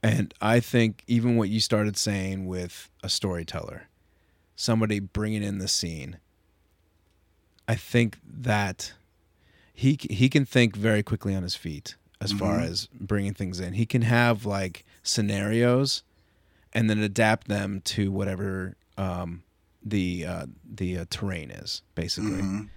And 0.03 0.33
I 0.41 0.59
think 0.59 1.03
even 1.07 1.37
what 1.37 1.49
you 1.49 1.59
started 1.59 1.95
saying 1.95 2.47
with 2.47 2.89
a 3.03 3.09
storyteller, 3.09 3.87
somebody 4.55 4.99
bringing 4.99 5.43
in 5.43 5.59
the 5.59 5.67
scene, 5.67 6.17
I 7.67 7.75
think 7.75 8.17
that 8.25 8.93
he 9.73 9.97
he 10.09 10.27
can 10.27 10.45
think 10.45 10.75
very 10.75 11.03
quickly 11.03 11.35
on 11.35 11.43
his 11.43 11.55
feet 11.55 11.95
as 12.21 12.31
far 12.31 12.59
Mhm. 12.59 12.69
as 12.69 12.87
bringing 12.99 13.33
things 13.33 13.59
in. 13.59 13.73
He 13.73 13.85
can 13.85 14.03
have 14.03 14.45
like 14.45 14.85
scenarios 15.03 16.03
and 16.71 16.89
then 16.89 16.99
adapt 16.99 17.47
them 17.47 17.81
to 17.81 18.11
whatever 18.11 18.75
um, 18.97 19.43
the 19.83 20.25
uh, 20.25 20.45
the 20.63 20.99
uh, 20.99 21.05
terrain 21.09 21.49
is, 21.51 21.81
basically. 21.95 22.41
Mhm. 22.41 22.69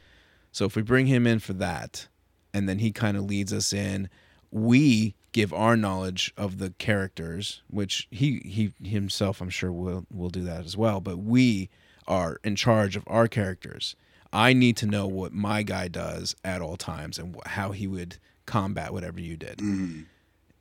So 0.53 0.65
if 0.65 0.75
we 0.77 0.83
bring 0.83 1.07
him 1.07 1.27
in 1.27 1.39
for 1.41 1.53
that, 1.55 2.09
and 2.55 2.69
then 2.69 2.79
he 2.79 2.91
kind 2.93 3.17
of 3.17 3.25
leads 3.25 3.53
us 3.53 3.73
in, 3.73 4.09
we 4.51 5.15
give 5.33 5.53
our 5.53 5.77
knowledge 5.77 6.33
of 6.37 6.59
the 6.59 6.71
characters, 6.79 7.61
which 7.69 8.09
he 8.11 8.39
he 8.45 8.73
himself 8.89 9.41
I'm 9.43 9.51
sure 9.51 9.71
will 9.73 10.07
will 10.11 10.31
do 10.31 10.43
that 10.45 10.65
as 10.65 10.77
well. 10.77 11.01
But 11.01 11.19
we 11.19 11.69
are 12.07 12.39
in 12.45 12.57
charge 12.57 12.97
of 12.97 13.05
our 13.07 13.29
characters. 13.29 13.97
I 14.33 14.53
need 14.53 14.77
to 14.79 14.87
know 14.87 15.07
what 15.07 15.33
my 15.33 15.63
guy 15.63 15.89
does 15.89 16.35
at 16.45 16.63
all 16.63 16.77
times 16.77 17.19
and 17.19 17.37
how 17.47 17.73
he 17.73 17.87
would 17.87 18.17
combat 18.47 18.93
whatever 18.93 19.21
you 19.21 19.37
did. 19.37 19.59
Mhm. 19.59 20.07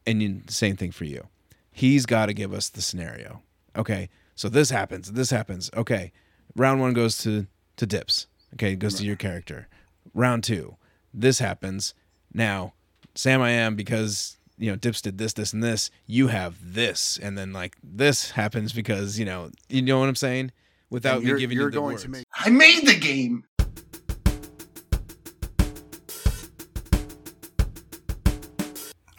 And 0.06 0.22
you, 0.22 0.42
same 0.48 0.76
thing 0.76 0.92
for 0.92 1.06
you. 1.06 1.28
He's 1.72 2.06
got 2.06 2.28
to 2.28 2.34
give 2.34 2.54
us 2.54 2.70
the 2.70 2.82
scenario. 2.82 3.42
Okay, 3.76 4.10
so 4.36 4.50
this 4.50 4.70
happens. 4.70 5.12
This 5.14 5.30
happens. 5.32 5.70
Okay, 5.76 6.12
round 6.56 6.80
one 6.82 6.94
goes 6.94 7.18
to 7.20 7.48
to 7.78 7.86
Dips. 7.86 8.28
Okay, 8.54 8.74
it 8.74 8.80
goes 8.80 8.96
to 8.96 9.06
your 9.06 9.16
character. 9.16 9.68
Round 10.14 10.44
two, 10.44 10.76
this 11.14 11.40
happens. 11.40 11.94
Now, 12.34 12.74
Sam, 13.16 13.42
I 13.42 13.50
am 13.52 13.76
because 13.76 14.38
you 14.58 14.70
know 14.70 14.76
Dips 14.76 15.02
did 15.02 15.18
this, 15.18 15.34
this, 15.34 15.54
and 15.54 15.64
this. 15.64 15.90
You 16.06 16.28
have 16.28 16.58
this, 16.74 17.18
and 17.22 17.36
then 17.38 17.52
like 17.54 17.76
this 17.84 18.32
happens 18.32 18.74
because 18.74 19.18
you 19.18 19.26
know 19.26 19.50
you 19.70 19.82
know 19.82 20.00
what 20.00 20.10
I'm 20.10 20.16
saying. 20.16 20.52
Without 20.92 21.24
me 21.24 21.40
giving 21.40 21.58
you're 21.58 21.66
you 21.68 21.72
the 21.72 21.78
going 21.78 21.94
words. 21.94 22.04
to 22.04 22.10
make. 22.10 22.26
I 22.36 22.52
made 22.52 22.86
the 22.86 22.96
game. 23.00 23.46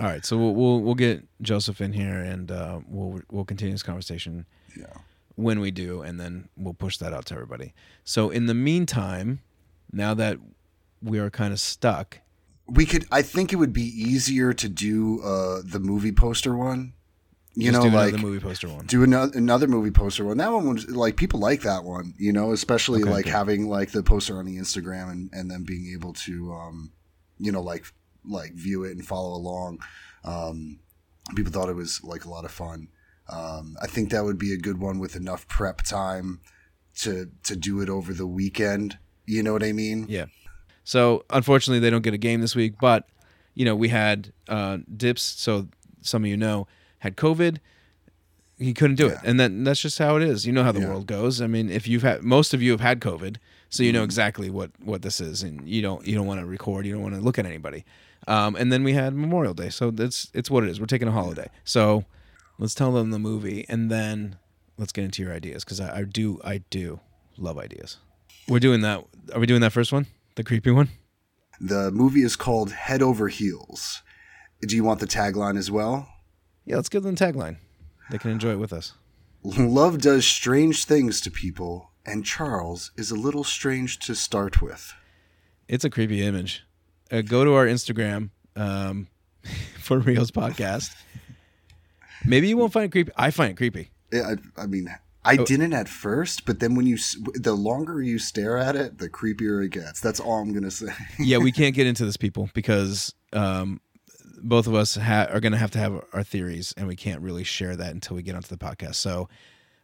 All 0.05 0.11
right, 0.11 0.23
so 0.23 0.37
we'll, 0.37 0.55
we'll 0.55 0.81
we'll 0.83 0.95
get 0.95 1.25
Joseph 1.41 1.81
in 1.81 1.95
here, 1.95 2.19
and 2.19 2.51
uh, 2.51 2.81
we'll 2.87 3.23
we'll 3.31 3.47
continue 3.47 3.73
this 3.73 3.83
conversation 3.83 4.45
Yeah. 4.77 4.85
when 5.37 5.61
we 5.61 5.71
do, 5.71 6.03
and 6.03 6.21
then 6.21 6.51
we'll 6.59 6.75
push 6.75 6.99
that 6.99 7.15
out 7.15 7.25
to 7.27 7.35
everybody. 7.35 7.73
So 8.05 8.29
in 8.29 8.45
the 8.45 8.53
meantime, 8.53 9.41
now 9.91 10.13
that 10.13 10.37
we 11.03 11.19
are 11.19 11.31
kind 11.31 11.55
of 11.55 11.59
stuck, 11.61 12.19
We 12.67 12.85
could. 12.85 13.07
I 13.11 13.23
think 13.23 13.55
it 13.55 13.57
would 13.57 13.73
be 13.73 13.81
easier 13.99 14.53
to 14.53 14.69
do 14.69 15.23
uh, 15.23 15.63
the 15.65 15.81
movie 15.81 16.13
poster 16.13 16.55
one. 16.55 16.93
You 17.55 17.71
just 17.73 17.83
know, 17.83 17.89
do 17.89 17.97
like 17.97 18.09
another 18.13 18.27
movie 18.27 18.41
poster 18.45 18.69
one. 18.69 18.85
do 18.85 19.05
another, 19.05 19.39
another 19.39 19.69
movie 19.69 19.91
poster 19.91 20.25
one. 20.27 20.37
That 20.37 20.53
one 20.53 20.69
was 20.75 20.91
like 20.91 21.17
people 21.17 21.41
like 21.41 21.63
that 21.63 21.83
one, 21.85 22.13
you 22.19 22.33
know, 22.35 22.53
especially 22.53 23.01
Okay, 23.01 23.11
like 23.11 23.25
good. 23.25 23.33
having 23.33 23.69
like 23.71 23.93
the 23.93 24.03
poster 24.03 24.37
on 24.39 24.45
the 24.45 24.59
Instagram 24.59 25.11
and, 25.13 25.31
and 25.33 25.51
then 25.51 25.63
being 25.63 25.91
able 25.95 26.13
to, 26.27 26.53
um, 26.53 26.93
you 27.39 27.53
know, 27.53 27.63
like 27.63 27.87
like 28.27 28.53
view 28.55 28.85
it 28.85 28.93
and 28.93 29.07
follow 29.07 29.35
along. 29.37 29.79
Um, 30.25 30.81
people 31.35 31.53
thought 31.53 31.69
it 31.69 31.77
was 31.77 32.03
like 32.05 32.25
a 32.25 32.31
lot 32.31 32.45
of 32.45 32.51
fun. 32.51 32.89
Um, 33.29 33.77
I 33.83 33.87
think 33.87 34.11
that 34.11 34.25
would 34.25 34.39
be 34.39 34.53
a 34.53 34.59
good 34.59 34.79
one 34.79 34.99
with 34.99 35.17
enough 35.17 35.47
prep 35.49 35.83
time 35.83 36.41
to 36.97 37.31
to 37.45 37.57
do 37.57 37.81
it 37.81 37.89
over 37.89 38.13
the 38.13 38.27
weekend. 38.27 38.99
You 39.27 39.43
know 39.43 39.53
what 39.53 39.63
I 39.65 39.73
mean? 39.73 40.07
Yeah. 40.09 40.27
So 40.85 41.25
unfortunately, 41.31 41.79
they 41.81 41.91
don't 41.91 42.03
get 42.03 42.13
a 42.15 42.19
game 42.19 42.41
this 42.43 42.55
week. 42.55 42.75
But 42.81 43.09
you 43.55 43.65
know, 43.65 43.75
we 43.77 43.89
had 43.89 44.33
uh, 44.49 44.79
Dips. 44.95 45.23
So 45.23 45.69
some 46.03 46.25
of 46.25 46.29
you 46.31 46.37
know 46.37 46.67
had 46.99 47.17
COVID. 47.17 47.59
He 48.57 48.73
couldn't 48.73 48.97
do 48.97 49.09
it, 49.09 49.19
and 49.25 49.41
then 49.41 49.65
that's 49.65 49.81
just 49.81 49.99
how 49.99 50.15
it 50.17 50.23
is. 50.23 50.47
You 50.47 50.53
know 50.53 50.63
how 50.63 50.71
the 50.71 50.79
Yeah. 50.81 50.89
world 50.91 51.07
goes. 51.09 51.41
I 51.41 51.49
mean, 51.49 51.71
if 51.71 51.89
you've 51.89 52.03
had 52.05 52.23
most 52.23 52.55
of 52.55 52.63
you 52.63 52.71
have 52.71 52.81
had 52.81 53.01
COVID, 53.01 53.37
so 53.69 53.83
you 53.83 53.93
know 53.93 54.03
Mhm. 54.03 54.05
exactly 54.05 54.49
what 54.49 54.71
what 54.81 55.03
this 55.03 55.21
is, 55.21 55.43
and 55.43 55.69
you 55.69 55.83
don't 55.83 56.07
you 56.07 56.15
don't 56.15 56.27
want 56.27 56.39
to 56.41 56.47
record, 56.47 56.87
you 56.87 56.93
don't 56.93 57.03
want 57.03 57.15
to 57.17 57.21
look 57.21 57.37
at 57.39 57.47
anybody. 57.47 57.85
Um, 58.27 58.57
and 58.57 58.73
then 58.73 58.85
we 58.85 58.95
had 58.95 59.15
Memorial 59.15 59.55
Day, 59.55 59.69
so 59.69 59.91
that's 59.91 60.31
it's 60.35 60.51
what 60.51 60.65
it 60.65 60.71
is. 60.71 60.81
We're 60.81 60.87
taking 60.87 61.09
a 61.09 61.13
holiday, 61.13 61.49
so 61.65 62.05
let's 62.59 62.75
tell 62.75 62.93
them 62.93 63.11
the 63.11 63.19
movie, 63.19 63.67
and 63.69 63.91
then 63.91 64.37
let's 64.79 64.93
get 64.93 65.05
into 65.05 65.23
your 65.23 65.33
ideas 65.33 65.65
because 65.65 65.81
I, 65.81 65.99
I 65.99 66.05
do 66.05 66.41
I 66.45 66.59
do 66.71 67.01
love 67.37 67.59
ideas. 67.59 67.99
We're 68.49 68.61
doing 68.61 68.81
that. 68.83 69.05
Are 69.33 69.41
we 69.41 69.47
doing 69.47 69.61
that 69.61 69.73
first 69.73 69.93
one? 69.93 70.07
The 70.37 70.45
creepy 70.45 70.71
one? 70.71 70.89
The 71.61 71.91
movie 71.91 72.23
is 72.23 72.37
called 72.37 72.73
Head 72.73 73.03
Over 73.03 73.29
Heels. 73.29 74.03
Do 74.61 74.75
you 74.75 74.85
want 74.85 75.01
the 75.01 75.07
tagline 75.07 75.57
as 75.57 75.71
well? 75.71 76.09
Yeah, 76.65 76.77
let's 76.77 76.89
give 76.89 77.03
them 77.03 77.15
the 77.15 77.25
tagline. 77.25 77.57
They 78.11 78.19
can 78.19 78.31
enjoy 78.31 78.53
it 78.53 78.59
with 78.59 78.73
us. 78.73 78.95
Love 79.43 79.99
does 79.99 80.27
strange 80.27 80.85
things 80.85 81.21
to 81.21 81.31
people, 81.31 81.91
and 82.07 82.25
Charles 82.25 82.91
is 82.97 83.11
a 83.11 83.15
little 83.15 83.45
strange 83.45 83.99
to 84.01 84.15
start 84.15 84.63
with. 84.63 84.95
It's 85.69 85.85
a 85.85 85.91
creepy 85.91 86.23
image. 86.23 86.65
Uh, 87.13 87.21
go 87.23 87.45
to 87.45 87.55
our 87.55 87.67
Instagram 87.67 88.31
um, 88.57 89.07
for 89.79 89.99
Reels 89.99 90.31
podcast. 90.31 90.95
Maybe 92.25 92.49
you 92.49 92.57
won't 92.57 92.73
find 92.73 92.87
it 92.87 92.91
creepy. 92.93 93.13
I 93.17 93.31
find 93.31 93.51
it 93.51 93.57
creepy. 93.57 93.91
I, 94.13 94.37
I 94.57 94.67
mean, 94.67 94.89
I 95.25 95.37
Oh. 95.39 95.45
didn't 95.45 95.73
at 95.73 95.89
first, 95.89 96.47
but 96.47 96.61
then 96.61 96.75
when 96.75 96.87
you, 96.87 96.97
the 97.35 97.55
longer 97.55 98.01
you 98.03 98.19
stare 98.19 98.57
at 98.57 98.77
it, 98.77 98.99
the 98.99 99.09
creepier 99.09 99.65
it 99.65 99.71
gets. 99.71 100.01
That's 100.01 100.21
all 100.21 100.41
I'm 100.41 100.53
gonna 100.53 100.71
say. 100.71 100.89
Yeah, 101.19 101.39
we 101.39 101.53
can't 101.53 101.75
get 101.75 101.87
into 101.87 102.05
this, 102.05 102.17
people, 102.17 102.49
because 102.55 103.15
um, 103.33 103.81
both 104.43 104.67
of 104.67 104.75
us 104.75 104.97
ha- 104.97 105.27
are 105.31 105.41
going 105.41 105.53
to 105.53 105.59
have 105.59 105.71
to 105.73 105.79
have 105.79 106.03
our 106.13 106.23
theories, 106.23 106.73
and 106.77 106.87
we 106.87 106.97
can't 106.97 107.21
really 107.21 107.45
share 107.45 107.77
that 107.77 107.93
until 107.93 108.17
we 108.17 108.23
get 108.23 108.35
onto 108.35 108.49
the 108.49 108.59
podcast. 108.59 108.97
So 108.97 109.29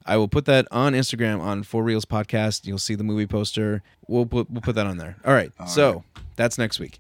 I 0.07 0.17
will 0.17 0.29
put 0.29 0.45
that 0.47 0.67
on 0.71 0.93
Instagram 0.95 1.41
on 1.41 1.63
For 1.63 1.83
Reels 1.83 2.05
podcast. 2.05 2.67
You'll 2.67 2.79
see 2.79 2.95
the 2.95 3.05
movie 3.05 3.27
poster. 3.27 3.83
We'll 4.07 4.27
put, 4.27 4.51
we'll 4.51 4.61
put 4.63 4.75
that 4.77 4.87
on 4.87 4.97
there. 4.99 5.17
All 5.25 5.33
right. 5.35 5.53
All 5.59 5.67
so 5.67 6.05
that's 6.37 6.57
next 6.59 6.79
week. 6.81 6.99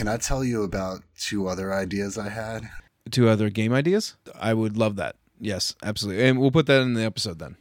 Can 0.00 0.08
I 0.08 0.16
tell 0.16 0.42
you 0.42 0.62
about 0.62 1.02
two 1.18 1.46
other 1.46 1.74
ideas 1.74 2.16
I 2.16 2.30
had? 2.30 2.70
Two 3.10 3.28
other 3.28 3.50
game 3.50 3.74
ideas. 3.74 4.16
I 4.34 4.54
would 4.54 4.78
love 4.78 4.96
that. 4.96 5.16
Yes, 5.38 5.74
absolutely. 5.82 6.26
And 6.26 6.40
we'll 6.40 6.50
put 6.50 6.64
that 6.68 6.80
in 6.80 6.94
the 6.94 7.04
episode 7.04 7.38
then. 7.38 7.56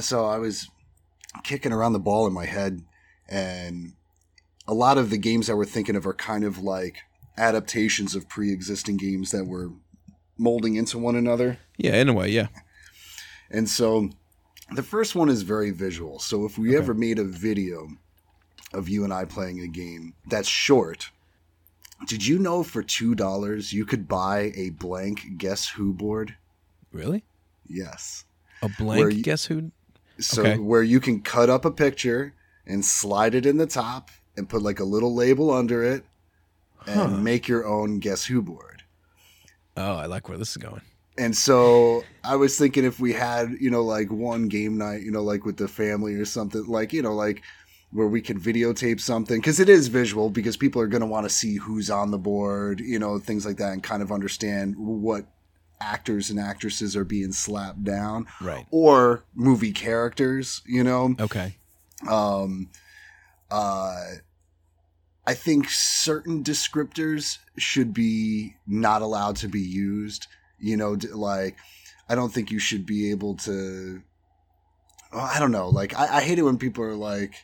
So 0.00 0.26
I 0.26 0.38
was 0.38 0.68
kicking 1.44 1.70
around 1.70 1.92
the 1.92 2.00
ball 2.00 2.26
in 2.26 2.32
my 2.32 2.46
head, 2.46 2.82
and 3.28 3.92
a 4.66 4.74
lot 4.74 4.98
of 4.98 5.10
the 5.10 5.18
games 5.18 5.46
that 5.46 5.54
we're 5.56 5.66
thinking 5.66 5.94
of 5.94 6.04
are 6.04 6.14
kind 6.14 6.42
of 6.42 6.58
like 6.58 6.96
adaptations 7.38 8.16
of 8.16 8.28
pre-existing 8.28 8.96
games 8.96 9.30
that 9.30 9.44
were 9.44 9.70
molding 10.36 10.74
into 10.74 10.98
one 10.98 11.14
another. 11.14 11.58
Yeah, 11.76 11.94
in 11.94 12.08
a 12.08 12.12
way, 12.12 12.28
yeah. 12.28 12.48
And 13.52 13.70
so 13.70 14.10
the 14.74 14.82
first 14.82 15.14
one 15.14 15.28
is 15.28 15.42
very 15.42 15.70
visual. 15.70 16.18
So 16.18 16.44
if 16.44 16.58
we 16.58 16.70
Okay. 16.70 16.78
ever 16.78 16.92
made 16.92 17.20
a 17.20 17.24
video 17.24 17.86
of 18.72 18.88
you 18.88 19.04
and 19.04 19.12
I 19.14 19.26
playing 19.26 19.60
a 19.60 19.68
game 19.68 20.14
that's 20.26 20.48
short, 20.48 21.12
did 22.06 22.26
you 22.26 22.38
know 22.38 22.62
for 22.62 22.82
$2 22.82 23.72
you 23.72 23.84
could 23.84 24.08
buy 24.08 24.52
a 24.54 24.70
blank 24.70 25.36
Guess 25.38 25.68
Who 25.70 25.92
board? 25.92 26.36
Really? 26.92 27.24
Yes. 27.68 28.24
A 28.62 28.68
blank 28.68 29.12
you- 29.14 29.22
guess 29.22 29.46
who? 29.46 29.70
So 30.18 30.42
Okay. 30.42 30.58
where 30.58 30.82
you 30.82 31.00
can 31.00 31.20
cut 31.20 31.50
up 31.50 31.64
a 31.64 31.70
picture 31.70 32.34
and 32.66 32.84
slide 32.84 33.34
it 33.34 33.44
in 33.46 33.56
the 33.56 33.66
top 33.66 34.10
and 34.36 34.48
put 34.48 34.62
like 34.62 34.80
a 34.80 34.84
little 34.84 35.14
label 35.14 35.50
under 35.50 35.82
it 35.82 36.04
and 36.86 37.00
Huh. 37.00 37.08
make 37.18 37.48
your 37.48 37.66
own 37.66 37.98
Guess 37.98 38.26
Who 38.26 38.40
board. 38.42 38.82
Oh, 39.76 39.96
I 39.96 40.06
like 40.06 40.28
where 40.28 40.38
this 40.38 40.50
is 40.50 40.56
going. 40.58 40.82
And 41.18 41.36
so 41.36 42.04
I 42.24 42.36
was 42.36 42.56
thinking 42.58 42.84
if 42.84 42.98
we 43.00 43.12
had, 43.12 43.56
you 43.60 43.70
know, 43.70 43.82
like 43.84 44.10
one 44.10 44.48
game 44.48 44.76
night, 44.78 45.02
you 45.02 45.10
know, 45.10 45.22
like 45.22 45.44
with 45.44 45.56
the 45.56 45.68
family 45.68 46.14
or 46.14 46.24
something, 46.24 46.64
like, 46.66 46.92
you 46.92 47.02
know, 47.02 47.14
like 47.14 47.42
where 47.94 48.08
we 48.08 48.20
could 48.20 48.38
videotape 48.38 49.00
something 49.00 49.38
because 49.38 49.60
it 49.60 49.68
is 49.68 49.86
visual 49.86 50.28
because 50.28 50.56
people 50.56 50.82
are 50.82 50.88
going 50.88 51.00
to 51.00 51.06
want 51.06 51.24
to 51.24 51.30
see 51.30 51.54
who's 51.56 51.88
on 51.90 52.10
the 52.10 52.18
board, 52.18 52.80
you 52.80 52.98
know, 52.98 53.18
things 53.20 53.46
like 53.46 53.56
that 53.56 53.72
and 53.72 53.82
kind 53.84 54.02
of 54.02 54.10
understand 54.10 54.74
what 54.76 55.26
actors 55.80 56.28
and 56.28 56.40
actresses 56.40 56.96
are 56.96 57.04
being 57.04 57.30
slapped 57.30 57.84
down 57.84 58.26
Right. 58.40 58.66
or 58.72 59.22
movie 59.34 59.70
characters, 59.72 60.60
you 60.66 60.82
know. 60.82 61.14
Okay. 61.20 61.56
Um, 62.10 62.68
uh, 63.48 64.02
I 65.26 65.34
think 65.34 65.68
certain 65.70 66.42
descriptors 66.42 67.38
should 67.56 67.94
be 67.94 68.56
not 68.66 69.02
allowed 69.02 69.36
to 69.36 69.48
be 69.48 69.60
used. 69.60 70.26
You 70.58 70.76
know, 70.76 70.96
like 71.12 71.56
I 72.08 72.14
don't 72.16 72.32
think 72.32 72.50
you 72.50 72.58
should 72.58 72.86
be 72.86 73.10
able 73.12 73.36
to. 73.38 74.02
I 75.12 75.38
don't 75.38 75.52
know. 75.52 75.68
Like 75.68 75.96
I, 75.96 76.16
I 76.16 76.20
hate 76.22 76.38
it 76.38 76.42
when 76.42 76.58
people 76.58 76.82
are 76.84 76.94
like, 76.94 77.34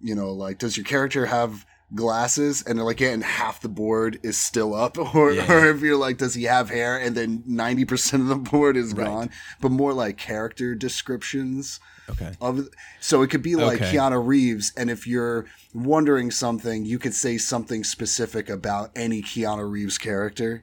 you 0.00 0.14
know, 0.14 0.32
like, 0.32 0.58
does 0.58 0.76
your 0.76 0.84
character 0.84 1.26
have 1.26 1.66
glasses 1.92 2.62
and 2.62 2.78
they're 2.78 2.84
like 2.86 3.00
yeah, 3.00 3.08
and 3.10 3.24
half 3.24 3.60
the 3.60 3.68
board 3.68 4.20
is 4.22 4.36
still 4.38 4.74
up 4.76 4.96
or, 5.14 5.32
Yeah. 5.32 5.52
or 5.52 5.70
if 5.70 5.80
you're 5.80 5.96
like 5.96 6.18
does 6.18 6.34
he 6.34 6.44
have 6.44 6.70
hair 6.70 6.96
and 6.96 7.16
then 7.16 7.42
90% 7.48 8.14
of 8.20 8.28
the 8.28 8.36
board 8.36 8.76
is 8.76 8.94
Right. 8.94 9.06
gone 9.06 9.30
but 9.60 9.72
more 9.72 9.92
like 9.92 10.16
character 10.16 10.76
descriptions 10.76 11.80
Okay. 12.08 12.32
of 12.40 12.68
so 13.00 13.22
it 13.22 13.30
could 13.30 13.42
be 13.42 13.56
like 13.56 13.80
Okay. 13.82 13.96
Keanu 13.96 14.24
Reeves 14.24 14.72
and 14.76 14.88
if 14.88 15.04
you're 15.04 15.46
wondering 15.74 16.30
something 16.30 16.84
you 16.84 17.00
could 17.00 17.12
say 17.14 17.36
something 17.38 17.82
specific 17.82 18.48
about 18.48 18.92
any 18.94 19.20
Keanu 19.20 19.68
Reeves 19.68 19.98
character 19.98 20.62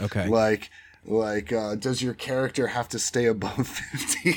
Okay. 0.00 0.28
like 0.28 0.70
like 1.04 1.52
uh, 1.52 1.74
does 1.74 2.00
your 2.00 2.14
character 2.14 2.68
have 2.68 2.88
to 2.90 3.00
stay 3.00 3.26
above 3.26 3.66
50 3.68 4.34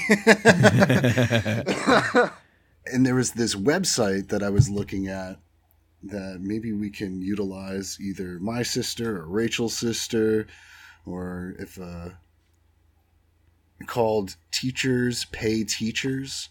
and 2.85 3.05
there 3.05 3.15
was 3.15 3.31
this 3.31 3.55
website 3.55 4.29
that 4.29 4.43
i 4.43 4.49
was 4.49 4.69
looking 4.69 5.07
at 5.07 5.37
that 6.01 6.39
maybe 6.41 6.73
we 6.73 6.89
can 6.89 7.21
utilize 7.21 7.97
either 8.01 8.39
my 8.39 8.61
sister 8.61 9.21
or 9.21 9.27
rachel's 9.27 9.75
sister 9.75 10.47
or 11.05 11.55
if 11.59 11.79
uh 11.79 12.09
called 13.87 14.35
teachers 14.51 15.25
pay 15.25 15.63
teachers 15.63 16.49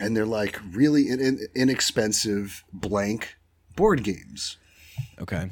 and 0.00 0.16
they're 0.16 0.24
like 0.24 0.58
really 0.72 1.08
in, 1.08 1.20
in, 1.20 1.38
inexpensive 1.54 2.64
blank 2.72 3.36
board 3.76 4.02
games 4.02 4.56
okay. 5.20 5.50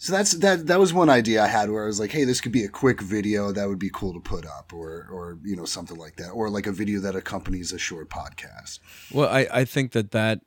So 0.00 0.14
that's 0.14 0.32
that. 0.32 0.66
That 0.66 0.80
was 0.80 0.94
one 0.94 1.10
idea 1.10 1.44
I 1.44 1.46
had 1.46 1.68
where 1.68 1.82
I 1.84 1.86
was 1.86 2.00
like, 2.00 2.10
"Hey, 2.10 2.24
this 2.24 2.40
could 2.40 2.52
be 2.52 2.64
a 2.64 2.70
quick 2.70 3.02
video 3.02 3.52
that 3.52 3.68
would 3.68 3.78
be 3.78 3.90
cool 3.92 4.14
to 4.14 4.20
put 4.20 4.46
up, 4.46 4.72
or 4.72 5.06
or 5.12 5.38
you 5.44 5.54
know 5.54 5.66
something 5.66 5.98
like 5.98 6.16
that, 6.16 6.30
or 6.30 6.48
like 6.48 6.66
a 6.66 6.72
video 6.72 7.00
that 7.00 7.14
accompanies 7.14 7.70
a 7.70 7.78
short 7.78 8.08
podcast." 8.08 8.78
Well, 9.12 9.28
I, 9.28 9.46
I 9.52 9.64
think 9.66 9.92
that 9.92 10.12
that 10.12 10.40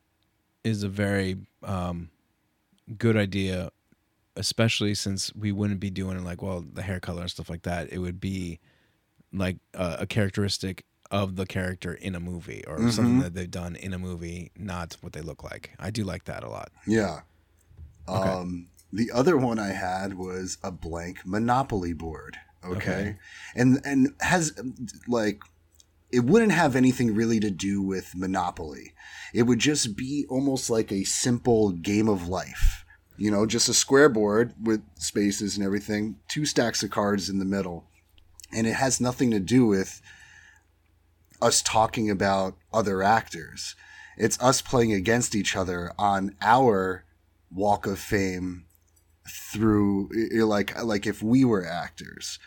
is 0.64 0.82
a 0.82 0.90
very 0.90 1.38
um, 1.62 2.10
good 2.98 3.16
idea, 3.16 3.70
especially 4.36 4.96
since 4.96 5.32
we 5.36 5.52
wouldn't 5.52 5.80
be 5.80 5.92
doing 5.92 6.24
like 6.24 6.42
well 6.42 6.66
the 6.74 6.82
hair 6.82 7.00
color 7.00 7.22
and 7.22 7.30
stuff 7.30 7.48
like 7.48 7.62
that. 7.62 7.94
It 7.94 8.00
would 8.00 8.20
be 8.20 8.60
like 9.32 9.58
a, 9.76 9.98
a 10.00 10.06
characteristic 10.08 10.84
of 11.12 11.36
the 11.36 11.46
character 11.46 11.94
in 11.94 12.16
a 12.16 12.20
movie 12.20 12.64
or 12.66 12.90
something 12.90 13.20
that 13.20 13.36
they've 13.36 13.52
done 13.52 13.76
in 13.76 13.94
a 13.94 14.00
movie, 14.00 14.50
not 14.58 14.98
what 15.02 15.14
they 15.14 15.22
look 15.22 15.44
like. 15.44 15.76
I 15.78 15.92
do 15.92 16.04
like 16.04 16.24
that 16.24 16.44
a 16.44 16.50
lot. 16.50 16.72
Yeah. 16.88 17.20
Okay. 18.10 18.30
Um, 18.30 18.70
the 18.94 19.12
other 19.12 19.36
one 19.36 19.58
I 19.58 19.70
had 19.70 20.14
was 20.14 20.60
a 20.64 20.72
blank 20.72 21.26
Monopoly 21.26 21.94
board. 21.94 22.38
Okay. 22.64 22.78
Okay. 22.78 23.16
And 23.56 23.82
and 23.84 24.14
has 24.22 24.54
like 25.08 25.42
it 26.12 26.24
wouldn't 26.24 26.52
have 26.52 26.76
anything 26.76 27.16
really 27.16 27.40
to 27.40 27.50
do 27.50 27.82
with 27.82 28.16
Monopoly. 28.16 28.94
It 29.34 29.44
would 29.44 29.58
just 29.58 29.98
be 29.98 30.28
almost 30.30 30.70
like 30.70 30.92
a 30.92 31.04
simple 31.06 31.72
game 31.72 32.08
of 32.08 32.28
life. 32.28 32.86
You 33.18 33.32
know, 33.32 33.48
just 33.48 33.68
a 33.68 33.74
square 33.74 34.10
board 34.10 34.54
with 34.62 34.84
spaces 34.96 35.58
and 35.58 35.66
everything, 35.66 36.18
two 36.28 36.46
stacks 36.46 36.84
of 36.84 36.92
cards 36.92 37.30
in 37.30 37.40
the 37.40 37.46
middle. 37.46 37.86
And 38.52 38.68
it 38.68 38.74
has 38.74 39.02
nothing 39.02 39.32
to 39.32 39.40
do 39.40 39.66
with 39.66 40.02
us 41.42 41.64
talking 41.64 42.12
about 42.12 42.56
other 42.72 43.02
actors. 43.02 43.76
It's 44.16 44.40
us 44.40 44.62
playing 44.62 44.94
against 44.94 45.34
each 45.34 45.56
other 45.56 45.94
on 45.98 46.36
our 46.42 47.06
walk 47.52 47.88
of 47.88 47.98
fame 47.98 48.66
through 49.28 50.10
like 50.46 50.82
like 50.84 51.06
if 51.08 51.22
we 51.22 51.46
were 51.46 51.66
actors. 51.66 52.40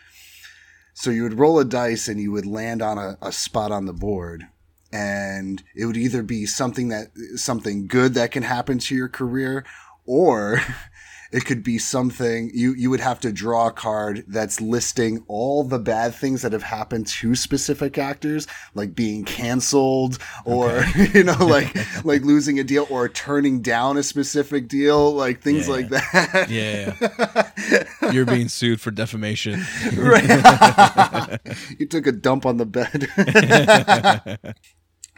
So 0.93 1.11
you 1.11 1.23
would 1.23 1.37
roll 1.37 1.59
a 1.59 1.65
dice 1.65 2.07
and 2.07 2.19
you 2.19 2.31
would 2.31 2.45
land 2.45 2.81
on 2.81 2.97
a, 2.97 3.17
a 3.21 3.31
spot 3.31 3.71
on 3.71 3.85
the 3.85 3.93
board 3.93 4.47
and 4.91 5.61
it 5.75 5.85
would 5.85 5.97
either 5.97 6.23
be 6.23 6.45
something 6.45 6.89
that 6.89 7.07
something 7.35 7.87
good 7.87 8.13
that 8.13 8.31
can 8.31 8.43
happen 8.43 8.79
to 8.79 8.95
your 8.95 9.09
career 9.09 9.65
or 10.05 10.61
it 11.31 11.45
could 11.45 11.63
be 11.63 11.77
something 11.77 12.49
you 12.53 12.73
you 12.75 12.89
would 12.89 12.99
have 12.99 13.19
to 13.19 13.31
draw 13.31 13.67
a 13.67 13.71
card 13.71 14.23
that's 14.27 14.61
listing 14.61 15.23
all 15.27 15.63
the 15.63 15.79
bad 15.79 16.13
things 16.15 16.41
that 16.41 16.53
have 16.53 16.63
happened 16.63 17.05
to 17.07 17.35
specific 17.35 17.97
actors 17.97 18.47
like 18.73 18.95
being 18.95 19.23
canceled 19.25 20.17
or 20.45 20.83
you 21.13 21.23
know 21.23 21.37
like 21.45 21.75
like 22.05 22.23
losing 22.23 22.59
a 22.59 22.63
deal 22.63 22.87
or 22.89 23.09
turning 23.09 23.61
down 23.61 23.97
a 23.97 24.03
specific 24.03 24.67
deal 24.67 25.13
like 25.13 25.41
things 25.41 25.67
Yeah. 25.67 25.73
like 25.73 25.89
that. 25.89 26.47
Yeah, 26.57 28.11
you're 28.11 28.25
being 28.25 28.47
sued 28.47 28.79
for 28.81 28.91
defamation. 28.91 29.63
right. 29.95 31.39
You 31.77 31.85
took 31.87 32.07
a 32.07 32.11
dump 32.11 32.45
on 32.45 32.57
the 32.57 32.65
bed 32.65 33.07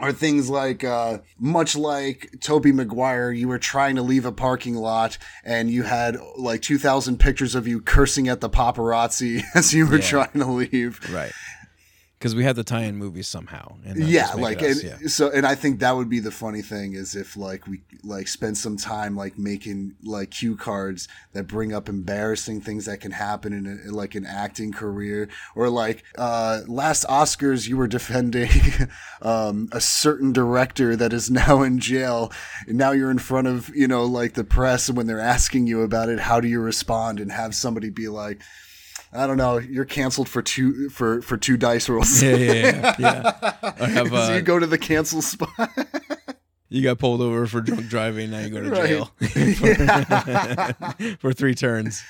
or 0.01 0.11
things 0.11 0.49
like 0.49 0.83
uh, 0.83 1.19
much 1.39 1.75
like 1.75 2.29
Tobey 2.41 2.71
Maguire, 2.71 3.31
you 3.31 3.47
were 3.47 3.59
trying 3.59 3.95
to 3.95 4.01
leave 4.01 4.25
a 4.25 4.31
parking 4.31 4.75
lot 4.75 5.17
and 5.43 5.69
you 5.69 5.83
had 5.83 6.17
like 6.37 6.61
2,000 6.61 7.17
pictures 7.19 7.55
of 7.55 7.67
you 7.67 7.81
cursing 7.81 8.27
at 8.27 8.41
the 8.41 8.49
paparazzi 8.49 9.43
as 9.55 9.73
you 9.73 9.85
were 9.87 9.95
Yeah. 9.97 10.01
trying 10.09 10.31
to 10.39 10.45
leave. 10.45 10.99
right. 11.11 11.31
Because 12.19 12.35
we 12.35 12.43
had 12.43 12.57
to 12.57 12.65
tie 12.65 12.81
in 12.81 12.97
movies 12.97 13.29
somehow. 13.29 13.77
And 13.85 14.03
yeah, 14.03 14.33
like 14.33 14.61
us, 14.61 14.83
and 14.83 15.01
yeah. 15.01 15.07
so, 15.07 15.31
and 15.31 15.45
I 15.47 15.55
think 15.55 15.79
that 15.79 15.95
would 15.95 16.09
be 16.09 16.19
the 16.19 16.31
funny 16.31 16.61
thing 16.61 16.93
is 16.93 17.15
if 17.15 17.37
like 17.37 17.65
we 17.65 17.79
like 18.03 18.27
spend 18.27 18.57
some 18.57 18.75
time 18.75 19.15
like 19.15 19.39
making 19.39 19.95
like 20.03 20.31
cue 20.31 20.57
cards 20.57 21.07
that 21.31 21.47
bring 21.47 21.73
up 21.73 21.87
embarrassing 21.87 22.59
things 22.59 22.87
that 22.87 22.99
can 22.99 23.11
happen 23.11 23.53
in, 23.53 23.87
a, 23.87 23.91
like 23.93 24.15
an 24.15 24.25
acting 24.25 24.73
career, 24.73 25.29
or 25.55 25.69
like 25.69 26.03
uh 26.17 26.59
last 26.67 27.07
Oscars 27.07 27.69
you 27.69 27.77
were 27.77 27.87
defending 27.87 28.49
um 29.21 29.69
a 29.71 29.79
certain 29.79 30.33
director 30.33 30.97
that 30.97 31.13
is 31.13 31.31
now 31.31 31.61
in 31.61 31.79
jail, 31.79 32.33
and 32.67 32.77
now 32.77 32.91
you're 32.91 33.11
in 33.11 33.19
front 33.19 33.47
of 33.47 33.73
you 33.73 33.87
know 33.87 34.03
like 34.03 34.33
the 34.33 34.43
press, 34.43 34.89
and 34.89 34.97
when 34.97 35.07
they're 35.07 35.21
asking 35.21 35.67
you 35.67 35.83
about 35.83 36.09
it, 36.09 36.19
how 36.19 36.41
do 36.41 36.49
you 36.49 36.59
respond? 36.59 37.21
And 37.21 37.31
have 37.31 37.55
somebody 37.55 37.89
be 37.89 38.09
like. 38.09 38.41
I 39.11 39.25
don't 39.27 39.37
know. 39.37 39.57
You're 39.57 39.85
canceled 39.85 40.29
for 40.29 40.41
two 40.41 40.89
for 40.89 41.21
for 41.21 41.35
two 41.37 41.57
dice 41.57 41.89
rolls. 41.89 42.21
yeah, 42.21 42.35
yeah, 42.35 42.53
yeah, 42.53 42.95
yeah. 42.99 43.71
I 43.79 43.87
have, 43.87 44.09
so 44.09 44.15
uh, 44.15 44.35
you 44.35 44.41
go 44.41 44.59
to 44.59 44.67
the 44.67 44.77
cancel 44.77 45.21
spot. 45.21 45.49
You 46.69 46.83
got 46.83 46.99
pulled 46.99 47.21
over 47.21 47.47
for 47.47 47.61
drunk 47.61 47.87
driving. 47.87 48.29
Now 48.29 48.39
you 48.41 48.49
go 48.49 48.61
to 48.61 48.69
Right. 48.69 48.87
jail 48.89 49.05
for, 51.17 51.17
for 51.19 51.33
three 51.33 51.55
turns. 51.55 52.03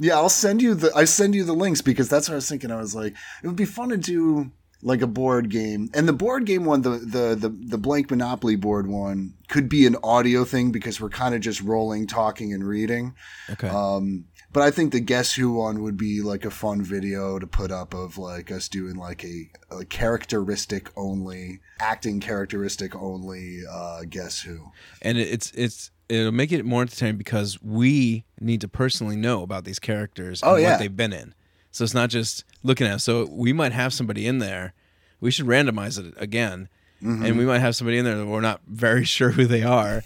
yeah, 0.00 0.14
I'll 0.16 0.28
send 0.28 0.60
you 0.62 0.74
the 0.74 0.90
I 0.96 1.04
send 1.04 1.34
you 1.34 1.44
the 1.44 1.52
links 1.52 1.80
because 1.82 2.08
that's 2.08 2.28
what 2.28 2.34
I 2.34 2.36
was 2.36 2.48
thinking. 2.48 2.70
I 2.72 2.76
was 2.76 2.94
like, 2.94 3.14
it 3.42 3.46
would 3.46 3.54
be 3.56 3.64
fun 3.64 3.90
to 3.90 3.96
do 3.96 4.50
like 4.82 5.02
a 5.02 5.06
board 5.06 5.50
game. 5.50 5.90
And 5.94 6.08
the 6.08 6.12
board 6.12 6.46
game 6.46 6.64
one, 6.64 6.82
the 6.82 6.90
the 6.98 7.36
the, 7.38 7.48
the 7.68 7.78
blank 7.78 8.10
Monopoly 8.10 8.56
board 8.56 8.88
one, 8.88 9.34
could 9.48 9.68
be 9.68 9.86
an 9.86 9.96
audio 10.02 10.44
thing 10.44 10.72
because 10.72 11.00
we're 11.00 11.10
kind 11.10 11.34
of 11.34 11.40
just 11.40 11.60
rolling, 11.60 12.06
talking, 12.08 12.52
and 12.52 12.66
reading. 12.66 13.14
Okay. 13.50 13.68
Um, 13.68 14.24
but 14.52 14.62
I 14.62 14.70
think 14.70 14.92
the 14.92 15.00
Guess 15.00 15.34
Who 15.34 15.52
one 15.52 15.82
would 15.82 15.96
be 15.96 16.22
like 16.22 16.44
a 16.44 16.50
fun 16.50 16.82
video 16.82 17.38
to 17.38 17.46
put 17.46 17.70
up 17.70 17.94
of 17.94 18.18
like 18.18 18.50
us 18.50 18.68
doing 18.68 18.96
like 18.96 19.24
a, 19.24 19.50
a 19.70 19.84
characteristic 19.84 20.88
only, 20.96 21.60
acting 21.80 22.20
characteristic 22.20 22.94
only 22.96 23.60
uh, 23.70 24.02
Guess 24.08 24.40
Who. 24.42 24.72
and 25.02 25.18
it's 25.18 25.50
it's 25.52 25.90
it'll 26.08 26.32
make 26.32 26.50
it 26.52 26.64
more 26.64 26.82
entertaining 26.82 27.16
because 27.16 27.62
we 27.62 28.24
need 28.40 28.60
to 28.60 28.68
personally 28.68 29.16
know 29.16 29.42
about 29.42 29.64
these 29.64 29.78
characters 29.78 30.42
and 30.42 30.50
Oh, 30.50 30.56
yeah. 30.56 30.72
what 30.72 30.78
they've 30.80 30.96
been 30.96 31.12
in. 31.12 31.34
So 31.70 31.84
it's 31.84 31.94
not 31.94 32.10
just 32.10 32.42
looking 32.64 32.88
at. 32.88 33.00
So 33.00 33.26
we 33.30 33.52
might 33.52 33.70
have 33.72 33.92
somebody 33.92 34.26
in 34.26 34.38
there. 34.40 34.74
We 35.20 35.30
should 35.30 35.46
randomize 35.46 35.98
it 36.04 36.14
again, 36.16 36.68
Mm-hmm. 37.02 37.24
and 37.24 37.38
we 37.38 37.46
might 37.46 37.60
have 37.60 37.74
somebody 37.76 37.96
in 37.96 38.04
there 38.04 38.16
that 38.18 38.26
we're 38.26 38.40
not 38.42 38.60
very 38.66 39.04
sure 39.16 39.30
who 39.30 39.46
they 39.46 39.62
are, 39.62 40.02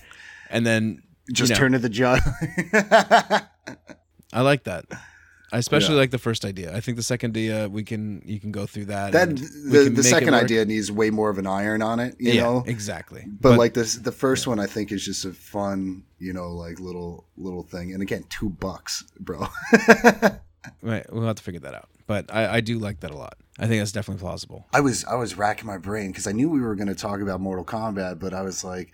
and 0.50 0.64
then 0.66 1.02
Just 1.32 1.48
you 1.50 1.54
know, 1.54 1.58
turn 1.58 1.72
to 1.72 1.78
the 1.80 1.88
judge. 1.88 2.20
I 4.34 4.42
like 4.42 4.64
that. 4.64 4.84
I 5.52 5.58
especially 5.58 5.94
Yeah. 5.94 6.00
like 6.00 6.10
the 6.10 6.18
first 6.18 6.44
idea. 6.44 6.74
I 6.76 6.80
think 6.80 6.96
the 6.96 7.02
second 7.02 7.30
idea 7.36 7.68
we 7.68 7.84
can 7.84 8.22
you 8.26 8.40
can 8.40 8.50
go 8.50 8.66
through 8.66 8.86
that. 8.86 9.12
that 9.12 9.36
the, 9.36 9.88
the 9.94 10.02
second 10.02 10.34
idea 10.34 10.64
needs 10.64 10.90
way 10.90 11.10
more 11.10 11.30
of 11.30 11.38
an 11.38 11.46
iron 11.46 11.80
on 11.80 12.00
it, 12.00 12.16
you 12.18 12.32
yeah, 12.32 12.42
know. 12.42 12.64
exactly. 12.66 13.24
But, 13.40 13.56
like 13.56 13.74
this, 13.74 13.94
the 13.94 14.10
first 14.10 14.48
one 14.48 14.58
I 14.58 14.66
think 14.66 14.90
is 14.90 15.04
just 15.04 15.24
a 15.24 15.32
fun, 15.32 16.02
you 16.18 16.32
know, 16.32 16.50
like 16.50 16.80
little 16.80 17.24
little 17.36 17.62
thing. 17.62 17.92
And 17.92 18.02
again, 18.02 18.24
two 18.28 18.50
bucks, 18.50 19.04
bro. 19.20 19.46
right, 20.82 21.06
we'll 21.12 21.26
have 21.26 21.36
to 21.36 21.42
figure 21.42 21.60
that 21.60 21.74
out. 21.74 21.88
But 22.06 22.26
I, 22.34 22.56
I 22.56 22.60
do 22.60 22.78
like 22.78 23.00
that 23.00 23.12
a 23.12 23.16
lot. 23.16 23.36
I 23.58 23.66
think 23.66 23.80
that's 23.80 23.92
definitely 23.92 24.20
plausible. 24.20 24.66
I 24.72 24.80
was 24.80 25.04
I 25.04 25.14
was 25.14 25.38
racking 25.38 25.66
my 25.66 25.78
brain 25.78 26.10
because 26.10 26.26
I 26.26 26.32
knew 26.32 26.50
we 26.50 26.60
were 26.60 26.74
going 26.74 26.88
to 26.88 26.94
talk 26.94 27.20
about 27.20 27.40
Mortal 27.40 27.64
Kombat, 27.64 28.18
but 28.18 28.34
I 28.34 28.42
was 28.42 28.64
like, 28.64 28.90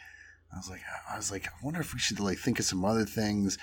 I 0.53 0.57
was 0.59 0.69
like, 0.69 0.83
I 1.11 1.17
was 1.17 1.33
like, 1.33 1.47
I 1.47 1.51
wonder 1.63 1.81
if 1.81 1.95
we 1.95 2.01
should 2.01 2.21
like 2.21 2.39
think 2.39 2.59
of 2.59 2.67
some 2.67 2.85
other 2.85 3.05
things, 3.07 3.57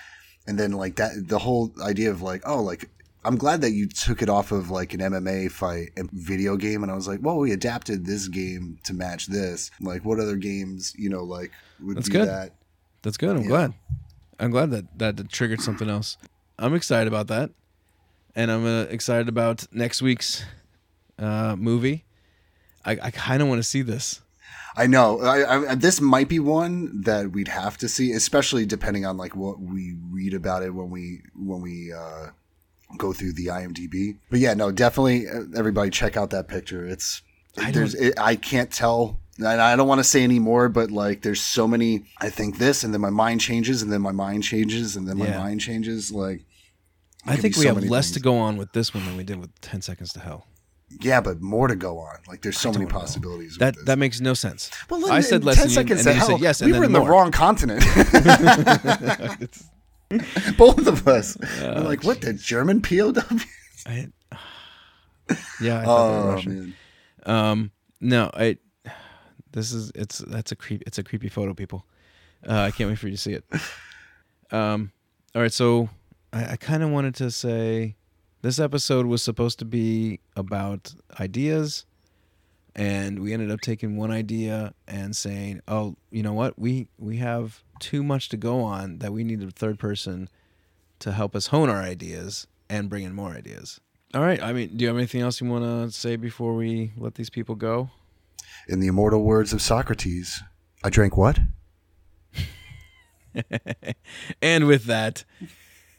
and 0.47 0.57
then 0.57 0.71
like 0.71 0.95
that 0.95 1.27
the 1.27 1.39
whole 1.39 1.71
idea 1.83 2.10
of 2.12 2.21
like, 2.21 2.41
oh, 2.45 2.62
like 2.62 2.89
I'm 3.25 3.36
glad 3.36 3.62
that 3.62 3.71
you 3.71 3.88
took 3.88 4.21
it 4.21 4.29
off 4.29 4.51
of 4.51 4.69
like 4.71 4.93
an 4.93 5.01
MMA 5.01 5.51
fight 5.51 5.89
and 5.97 6.10
video 6.12 6.55
game, 6.55 6.81
and 6.83 6.91
I 6.91 6.95
was 6.95 7.07
like, 7.07 7.19
well, 7.21 7.38
we 7.38 7.51
adapted 7.51 8.05
this 8.05 8.27
game 8.27 8.79
to 8.86 8.93
match 8.93 9.27
this. 9.27 9.69
Like, 9.81 10.05
what 10.05 10.19
other 10.19 10.38
games, 10.38 10.93
you 10.97 11.10
know, 11.10 11.23
like 11.23 11.51
would 11.83 11.97
That's 11.97 12.07
be 12.07 12.13
good. 12.13 12.27
that? 12.29 12.53
That's 13.01 13.17
good. 13.17 13.36
I'm 13.36 13.41
Yeah. 13.43 13.47
glad. 13.49 13.73
I'm 14.39 14.51
glad 14.51 14.71
that 14.71 14.97
that 14.99 15.29
triggered 15.29 15.62
something 15.62 15.89
else. 15.89 16.17
I'm 16.60 16.73
excited 16.73 17.07
about 17.07 17.27
that, 17.27 17.51
and 18.36 18.51
I'm 18.51 18.65
uh, 18.65 18.83
excited 18.83 19.27
about 19.29 19.65
next 19.73 20.01
week's 20.01 20.43
uh, 21.19 21.55
movie. 21.57 22.05
I, 22.86 22.91
I 23.01 23.12
kind 23.12 23.41
of 23.41 23.47
want 23.49 23.60
to 23.60 23.63
see 23.63 23.81
this. 23.81 24.21
I 24.78 24.86
know. 24.88 25.20
I, 25.22 25.72
I, 25.72 25.76
this 25.76 26.00
might 26.00 26.30
be 26.30 26.40
one 26.40 27.02
that 27.02 27.32
we'd 27.32 27.48
have 27.48 27.78
to 27.80 27.90
see, 27.90 28.12
especially 28.12 28.66
depending 28.66 29.06
on 29.06 29.18
like 29.18 29.36
what 29.36 29.60
we 29.60 29.96
read 30.12 30.34
about 30.36 30.62
it 30.63 30.70
when 30.70 30.90
we 30.92 31.22
when 31.36 31.62
we 31.62 31.92
uh, 31.92 32.28
go 32.98 33.12
through 33.12 33.34
the 33.34 33.48
IMDb. 33.48 34.20
But 34.30 34.40
yeah, 34.40 34.54
no, 34.54 34.72
definitely. 34.72 35.28
uh, 35.28 35.42
Everybody, 35.56 35.90
check 35.90 36.16
out 36.16 36.30
that 36.30 36.48
picture. 36.48 36.86
It's 36.86 37.24
I 37.58 37.72
there's 37.72 37.96
it, 37.96 38.13
I 38.20 38.36
can't 38.36 38.72
tell. 38.72 39.20
And 39.40 39.48
I 39.62 39.76
don't 39.76 39.88
want 39.88 40.00
to 40.00 40.04
say 40.04 40.24
anymore, 40.24 40.68
but 40.68 40.90
like, 40.90 41.22
there's 41.22 41.42
so 41.42 41.68
many. 41.68 42.06
I 42.20 42.30
think 42.30 42.58
this, 42.58 42.84
and 42.84 42.92
then 42.94 43.02
my 43.02 43.12
mind 43.12 43.40
changes, 43.42 43.82
and 43.84 43.92
then 43.92 44.02
my 44.02 44.12
mind 44.12 44.44
changes, 44.44 44.96
and 44.96 45.08
then 45.08 45.18
my 45.18 45.28
Yeah. 45.28 45.38
mind 45.40 45.62
changes. 45.62 46.12
Like, 46.12 46.44
I 47.26 47.36
think 47.36 47.56
we 47.56 47.63
so 47.63 47.76
have 47.76 47.84
less 47.84 48.08
things. 48.08 48.13
to 48.16 48.20
go 48.20 48.38
on 48.40 48.58
with 48.58 48.72
this 48.74 48.96
one 48.96 49.06
than 49.06 49.16
we 49.16 49.24
did 49.24 49.38
with 49.40 49.52
Ten 49.62 49.82
Seconds 49.84 50.12
to 50.13 50.20
Hell. 50.22 50.48
Yeah, 51.02 51.19
but 51.21 51.41
more 51.41 51.67
to 51.67 51.76
go 51.76 52.00
on. 52.00 52.15
Like, 52.28 52.41
there's 52.41 52.58
so 52.58 52.71
many 52.71 52.86
know. 52.86 52.91
possibilities. 52.91 53.52
with 53.54 53.60
That 53.60 53.76
this. 53.76 53.84
that 53.86 53.97
makes 54.00 54.21
no 54.21 54.34
sense. 54.34 54.71
Well, 54.89 55.12
I 55.12 55.19
said 55.19 55.43
less, 55.43 55.58
10 55.58 55.63
and 55.63 55.71
you- 55.71 55.76
seconds 55.76 55.91
and 55.91 56.00
to 56.00 56.04
then 56.06 56.13
you 56.15 56.19
hell, 56.19 56.28
said 56.30 56.39
yes, 56.41 56.62
and 56.62 56.67
we 56.67 56.71
then 56.71 56.80
were 56.80 56.86
in 56.86 56.91
more. 56.93 57.02
the 57.02 57.10
wrong 57.12 57.32
continent. 57.32 57.84
Both 60.58 60.88
of 60.88 61.08
us. 61.08 61.38
We're 61.62 61.82
like, 61.82 62.04
what, 62.04 62.21
the 62.21 62.34
German 62.34 62.82
POW? 62.82 63.13
I, 63.86 64.08
yeah, 65.62 65.82
I 65.82 65.86
thought 65.86 66.12
they 66.12 66.23
were 66.23 66.38
Oh, 66.38 66.41
man. 66.50 66.73
Um, 67.26 67.71
no, 68.00 68.32
I. 68.34 68.58
This 69.52 69.73
is 69.73 69.91
it's 69.95 70.19
that's 70.19 70.52
a 70.52 70.56
creep. 70.56 70.84
It's 70.88 70.97
a 71.00 71.04
creepy 71.04 71.28
photo, 71.30 71.54
people. 71.54 71.86
Uh, 72.47 72.60
I 72.62 72.71
can't 72.71 72.89
wait 72.89 73.00
for 73.00 73.08
you 73.08 73.15
to 73.15 73.21
see 73.21 73.34
it. 73.34 73.43
Um, 74.52 74.91
all 75.36 75.41
right, 75.41 75.52
so 75.52 75.89
I, 76.32 76.52
I 76.54 76.56
kind 76.56 76.84
of 76.84 76.89
wanted 76.91 77.15
to 77.15 77.32
say 77.32 77.96
this 78.47 78.60
episode 78.60 79.05
was 79.07 79.21
supposed 79.21 79.60
to 79.60 79.65
be 79.65 80.21
about 80.38 80.95
ideas, 81.19 81.86
and 82.77 83.19
we 83.19 83.33
ended 83.33 83.51
up 83.51 83.60
taking 83.60 83.97
one 83.97 84.10
idea 84.10 84.73
and 84.88 85.13
saying, 85.13 85.60
"Oh, 85.67 85.97
you 86.12 86.23
know 86.23 86.31
what? 86.31 86.57
We 86.57 86.88
we 86.97 87.17
have 87.17 87.62
too 87.81 88.03
much 88.03 88.29
to 88.29 88.38
go 88.38 88.62
on 88.62 88.99
that 88.99 89.12
we 89.12 89.25
need 89.25 89.43
a 89.43 89.51
third 89.51 89.79
person 89.79 90.29
to 90.99 91.12
help 91.12 91.36
us 91.36 91.47
hone 91.47 91.69
our 91.69 91.81
ideas 91.81 92.47
and 92.69 92.89
bring 92.89 93.03
in 93.03 93.13
more 93.13 93.31
ideas." 93.31 93.81
All 94.13 94.21
right. 94.21 94.41
I 94.41 94.53
mean, 94.53 94.77
do 94.77 94.83
you 94.83 94.88
have 94.88 94.95
anything 94.95 95.19
else 95.19 95.41
you 95.41 95.49
want 95.49 95.65
to 95.65 95.91
say 95.91 96.15
before 96.15 96.55
we 96.55 96.93
let 96.95 97.15
these 97.15 97.29
people 97.29 97.55
go? 97.55 97.89
In 98.69 98.79
the 98.79 98.88
immortal 98.88 99.25
words 99.25 99.51
of 99.51 99.62
Socrates, 99.62 100.41
I 100.86 100.89
drank 100.89 101.17
what? 101.17 101.38
and 104.41 104.67
with 104.67 104.86
that, 104.86 105.25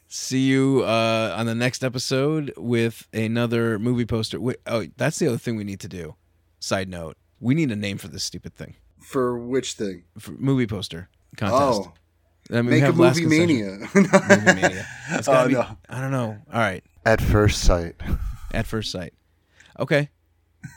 see 0.09 0.39
you 0.41 0.83
uh, 0.85 1.33
on 1.37 1.45
the 1.45 1.55
next 1.55 1.83
episode 1.83 2.51
with 2.57 3.07
another 3.13 3.79
movie 3.79 4.05
poster. 4.05 4.39
Wait, 4.41 4.57
oh, 4.67 4.87
that's 4.97 5.19
the 5.19 5.27
other 5.27 5.37
thing 5.37 5.55
we 5.55 5.63
need 5.63 5.79
to 5.79 5.87
do. 5.87 6.15
Side 6.59 6.89
note: 6.89 7.15
we 7.39 7.55
need 7.55 7.71
a 7.71 7.75
name 7.77 7.97
for 7.97 8.09
this 8.09 8.23
stupid 8.23 8.53
thing. 8.55 8.75
For 8.99 9.37
which 9.37 9.73
thing? 9.73 10.03
For 10.17 10.31
movie 10.31 10.67
poster 10.67 11.09
contest. 11.37 11.89
Oh, 11.89 11.93
I 12.51 12.61
mean, 12.61 12.71
make 12.71 12.81
a 12.81 12.87
have 12.87 12.99
last 12.99 13.21
movie 13.21 13.45
mania. 13.45 13.77
Movie 13.95 14.45
mania. 14.45 14.85
It's 15.11 15.27
gotta 15.27 15.43
Oh, 15.45 15.47
be- 15.47 15.53
no. 15.53 15.77
I 15.89 16.01
don't 16.01 16.11
know. 16.11 16.37
All 16.51 16.59
right. 16.59 16.83
At 17.05 17.21
first 17.21 17.61
sight. 17.61 17.95
At 18.53 18.65
first 18.65 18.91
sight. 18.91 19.13
Okay. 19.79 20.09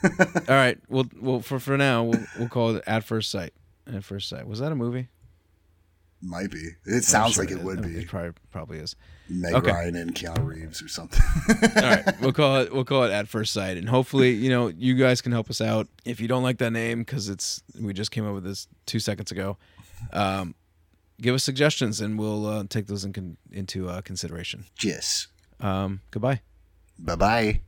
All 0.05 0.11
right. 0.49 0.79
Well, 0.89 1.07
well, 1.21 1.41
for 1.41 1.59
for 1.59 1.77
now, 1.77 2.05
we'll 2.05 2.21
we'll 2.39 2.49
call 2.49 2.77
it 2.77 2.85
at 2.87 3.03
first 3.03 3.31
sight. 3.31 3.53
At 3.93 4.05
first 4.05 4.29
sight. 4.29 4.47
Was 4.47 4.61
that 4.61 4.71
a 4.71 4.77
movie? 4.77 5.09
Might 6.25 6.51
be. 6.53 6.69
It 6.85 7.03
sounds 7.05 7.35
sure 7.35 7.45
like 7.45 7.53
it 7.53 7.61
would 7.63 7.81
Okay, 7.81 7.89
be. 7.89 7.95
It 8.01 8.09
probably 8.09 8.33
probably 8.53 8.79
is. 8.79 8.95
Meg 9.29 9.55
Okay. 9.55 9.73
Ryan 9.73 9.97
and 9.97 10.15
Keanu 10.15 10.47
Reeves 10.47 10.81
or 10.83 10.89
something. 10.89 11.21
All 11.77 11.83
right, 11.83 12.15
we'll 12.21 12.33
call 12.33 12.57
it 12.59 12.73
we'll 12.73 12.85
call 12.85 13.03
it 13.05 13.11
at 13.11 13.27
first 13.29 13.53
sight, 13.53 13.77
and 13.77 13.89
hopefully, 13.89 14.31
you 14.33 14.49
know, 14.51 14.69
you 14.69 14.95
guys 14.95 15.21
can 15.21 15.33
help 15.33 15.51
us 15.51 15.61
out. 15.61 15.89
If 16.05 16.21
you 16.21 16.29
don't 16.29 16.43
like 16.45 16.59
that 16.59 16.71
name 16.71 17.01
because 17.01 17.29
it's 17.29 17.63
we 17.81 17.93
just 17.93 18.11
came 18.13 18.27
up 18.27 18.35
with 18.35 18.45
this 18.45 18.69
two 18.87 19.01
seconds 19.01 19.33
ago, 19.33 19.57
um, 20.13 20.55
give 21.21 21.35
us 21.35 21.43
suggestions, 21.43 22.01
and 22.01 22.19
we'll 22.19 22.47
uh, 22.47 22.65
take 22.69 22.87
those 22.87 23.05
in 23.05 23.13
con- 23.13 23.37
into 23.51 23.89
uh, 23.89 24.01
consideration. 24.03 24.65
yes. 24.83 25.27
Um, 25.61 26.01
goodbye. 26.11 26.41
Bye 26.99 27.17
bye. 27.17 27.61